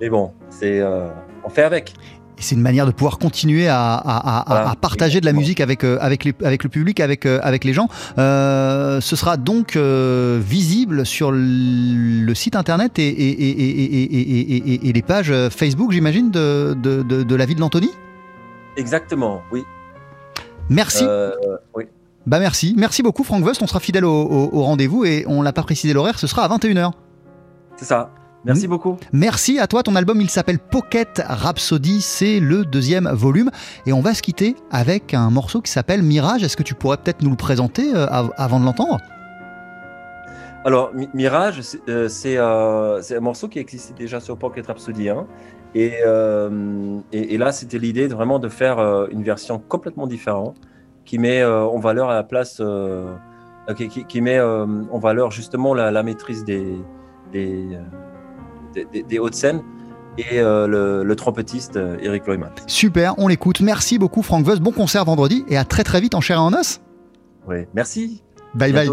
mais 0.00 0.08
bon, 0.08 0.32
c'est 0.48 0.82
on 1.44 1.48
fait 1.48 1.62
avec. 1.62 1.94
C'est 2.38 2.56
une 2.56 2.60
manière 2.62 2.86
de 2.86 2.90
pouvoir 2.90 3.18
continuer 3.18 3.68
à, 3.68 3.94
à- 3.94 3.98
à- 4.16 4.40
à- 4.40 4.44
Voilà, 4.48 4.70
à 4.70 4.74
partager 4.74 5.20
de 5.20 5.26
la 5.26 5.32
musique 5.32 5.60
avec, 5.60 5.84
euh, 5.84 5.96
avec, 6.00 6.24
les- 6.24 6.34
avec 6.44 6.64
le 6.64 6.68
public, 6.70 6.98
avec, 6.98 7.24
euh, 7.24 7.38
avec 7.42 7.62
les 7.64 7.72
gens. 7.72 7.88
Euh, 8.18 9.00
ce 9.00 9.14
sera 9.14 9.36
donc 9.36 9.76
euh, 9.76 10.40
visible 10.42 11.06
sur 11.06 11.30
le 11.32 12.34
site 12.34 12.56
internet 12.56 12.98
et, 12.98 13.12
les 14.92 15.02
pages 15.02 15.32
Facebook, 15.50 15.92
j'imagine, 15.92 16.30
de, 16.30 16.74
de, 16.80 17.02
de- 17.02 17.22
de 17.22 17.34
la 17.34 17.46
vie 17.46 17.54
de 17.54 17.60
l'Anthony 17.60 17.90
Exactement, 18.76 19.42
oui. 19.52 19.62
Merci. 20.68 21.04
Euh, 21.06 21.32
oui. 21.76 21.84
Bah 22.26 22.38
merci. 22.38 22.74
Merci 22.78 23.02
beaucoup 23.02 23.24
Franck 23.24 23.44
Wust. 23.44 23.60
On 23.62 23.66
sera 23.66 23.80
fidèle 23.80 24.04
au, 24.04 24.10
au- 24.22 24.50
au 24.52 24.62
rendez-vous 24.62 25.04
et 25.04 25.24
on 25.26 25.42
l'a 25.42 25.52
pas 25.52 25.62
précisé 25.62 25.92
l'horaire, 25.92 26.18
ce 26.18 26.26
sera 26.26 26.44
à 26.44 26.48
21h. 26.48 26.92
C'est 27.76 27.84
ça. 27.84 28.10
Merci 28.44 28.66
beaucoup. 28.66 28.96
Merci 29.12 29.58
à 29.60 29.66
toi, 29.68 29.82
ton 29.84 29.94
album 29.94 30.20
il 30.20 30.28
s'appelle 30.28 30.58
Pocket 30.58 31.22
Rhapsody, 31.24 32.00
c'est 32.00 32.40
le 32.40 32.64
deuxième 32.64 33.08
volume 33.08 33.50
et 33.86 33.92
on 33.92 34.00
va 34.00 34.14
se 34.14 34.22
quitter 34.22 34.56
avec 34.72 35.14
un 35.14 35.30
morceau 35.30 35.60
qui 35.60 35.70
s'appelle 35.70 36.02
Mirage. 36.02 36.42
Est-ce 36.42 36.56
que 36.56 36.64
tu 36.64 36.74
pourrais 36.74 36.96
peut-être 36.96 37.22
nous 37.22 37.30
le 37.30 37.36
présenter 37.36 37.94
euh, 37.94 38.06
av- 38.10 38.32
avant 38.36 38.58
de 38.58 38.64
l'entendre? 38.64 38.98
Alors, 40.64 40.92
Mi- 40.94 41.08
Mirage, 41.14 41.60
c'est 41.62 41.80
euh, 41.88 42.08
euh, 42.26 42.98
c'est 43.02 43.16
un 43.16 43.20
morceau 43.20 43.48
qui 43.48 43.58
existait 43.58 43.94
déjà 43.94 44.18
sur 44.20 44.36
Pocket 44.36 44.66
Rhapsody 44.66 45.08
1. 45.08 45.26
Et, 45.74 45.94
euh, 46.06 46.98
et, 47.12 47.34
et 47.34 47.38
là, 47.38 47.50
c'était 47.52 47.78
l'idée 47.78 48.06
de 48.08 48.14
vraiment 48.14 48.38
de 48.38 48.48
faire 48.48 48.78
une 49.10 49.22
version 49.22 49.58
complètement 49.58 50.06
différente 50.06 50.56
qui 51.04 51.18
met 51.18 51.44
en 51.44 51.78
valeur 51.78 52.10
à 52.10 52.14
la 52.14 52.22
place, 52.22 52.60
qui, 53.76 53.88
qui- 53.88 54.04
qui 54.04 54.20
met 54.20 54.40
en 54.40 54.98
valeur 54.98 55.30
justement 55.30 55.74
la, 55.74 55.90
la 55.90 56.02
maîtrise 56.02 56.44
des, 56.44 56.76
des, 57.32 57.66
des, 58.74 59.20
scènes 59.32 59.62
et 60.18 60.40
euh, 60.40 60.66
le, 60.66 61.04
le 61.04 61.16
trompettiste 61.16 61.76
euh, 61.76 61.96
Eric 62.00 62.26
Loyman. 62.26 62.50
Super, 62.66 63.14
on 63.18 63.28
l'écoute. 63.28 63.60
Merci 63.60 63.98
beaucoup 63.98 64.22
Franck 64.22 64.46
Wust. 64.46 64.60
Bon 64.60 64.72
concert 64.72 65.04
vendredi 65.04 65.44
et 65.48 65.56
à 65.56 65.64
très 65.64 65.84
très 65.84 66.00
vite 66.00 66.14
en 66.14 66.20
chair 66.20 66.36
et 66.36 66.40
en 66.40 66.52
os. 66.52 66.80
Oui, 67.46 67.66
merci. 67.74 68.22
Bye 68.54 68.72
bye. 68.72 68.88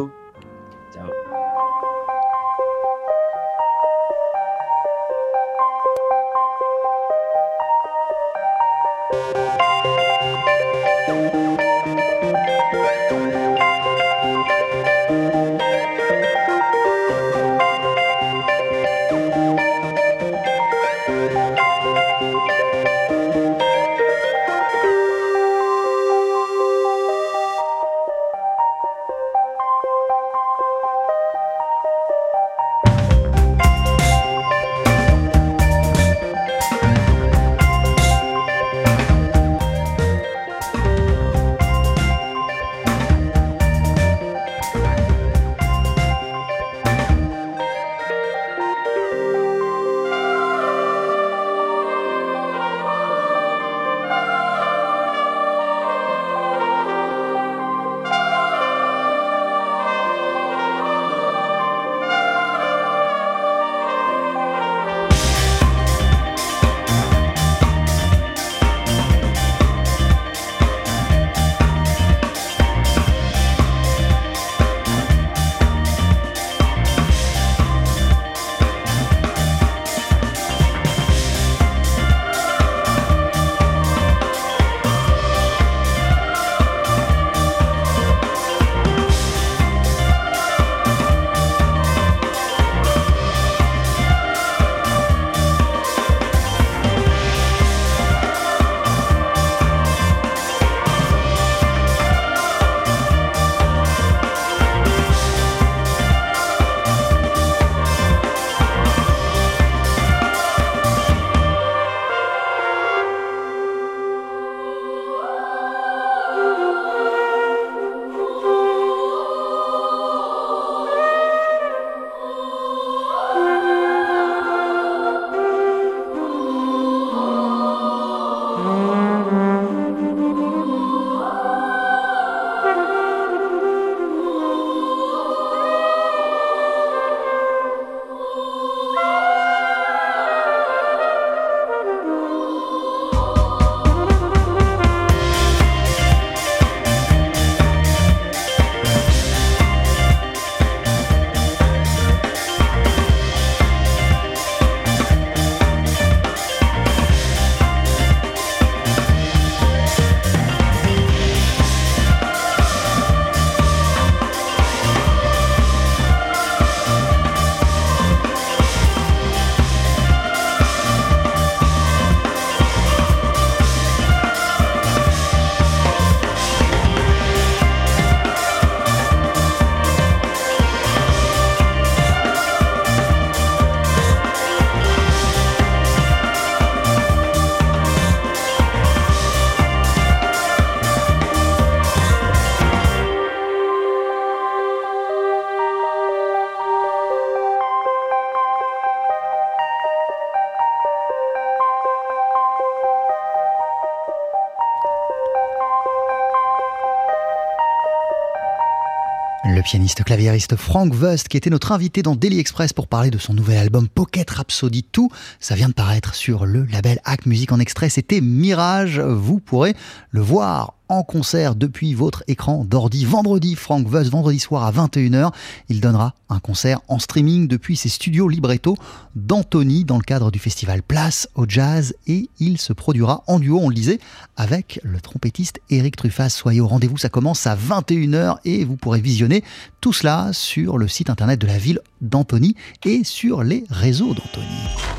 Le 209.59 209.63
pianiste 209.63 210.05
claviériste 210.05 210.55
Frank 210.55 210.93
Wust, 210.93 211.27
qui 211.27 211.35
était 211.35 211.49
notre 211.49 211.73
invité 211.73 212.01
dans 212.01 212.15
Daily 212.15 212.39
Express 212.39 212.71
pour 212.71 212.87
parler 212.87 213.11
de 213.11 213.17
son 213.17 213.33
nouvel 213.33 213.57
album 213.57 213.89
Pocket 213.89 214.29
Rhapsody 214.29 214.85
2. 214.93 215.01
Ça 215.41 215.53
vient 215.53 215.67
de 215.67 215.73
paraître 215.73 216.15
sur 216.15 216.45
le 216.45 216.63
label 216.63 217.01
Hack 217.03 217.25
Music 217.25 217.51
en 217.51 217.59
extrait. 217.59 217.89
C'était 217.89 218.21
Mirage. 218.21 219.01
Vous 219.01 219.41
pourrez 219.41 219.75
le 220.11 220.21
voir 220.21 220.78
en 220.89 221.03
concert 221.03 221.55
depuis 221.55 221.93
votre 221.93 222.23
écran 222.27 222.65
d'ordi. 222.65 223.05
Vendredi, 223.05 223.55
Frank 223.55 223.87
Vuz, 223.87 224.09
vendredi 224.09 224.39
soir 224.39 224.63
à 224.63 224.71
21h, 224.71 225.31
il 225.69 225.81
donnera 225.81 226.15
un 226.29 226.39
concert 226.39 226.81
en 226.87 226.99
streaming 226.99 227.47
depuis 227.47 227.77
ses 227.77 227.89
studios 227.89 228.27
libretto 228.27 228.75
d'Antony 229.15 229.85
dans 229.85 229.97
le 229.97 230.03
cadre 230.03 230.31
du 230.31 230.39
festival 230.39 230.81
Place 230.83 231.29
au 231.35 231.45
Jazz 231.47 231.93
et 232.07 232.29
il 232.39 232.57
se 232.57 232.73
produira 232.73 233.23
en 233.27 233.39
duo, 233.39 233.59
on 233.59 233.69
le 233.69 233.75
disait, 233.75 233.99
avec 234.35 234.79
le 234.83 234.99
trompettiste 234.99 235.61
Eric 235.69 235.95
Truffaz. 235.95 236.29
Soyez 236.29 236.61
au 236.61 236.67
rendez-vous, 236.67 236.97
ça 236.97 237.09
commence 237.09 237.45
à 237.47 237.55
21h 237.55 238.37
et 238.45 238.65
vous 238.65 238.75
pourrez 238.75 239.01
visionner 239.01 239.43
tout 239.81 239.93
cela 239.93 240.31
sur 240.33 240.77
le 240.77 240.87
site 240.87 241.09
internet 241.09 241.39
de 241.39 241.47
la 241.47 241.57
ville 241.57 241.79
d'Antony 242.01 242.55
et 242.83 243.03
sur 243.03 243.43
les 243.43 243.63
réseaux 243.69 244.13
d'Antony. 244.13 244.98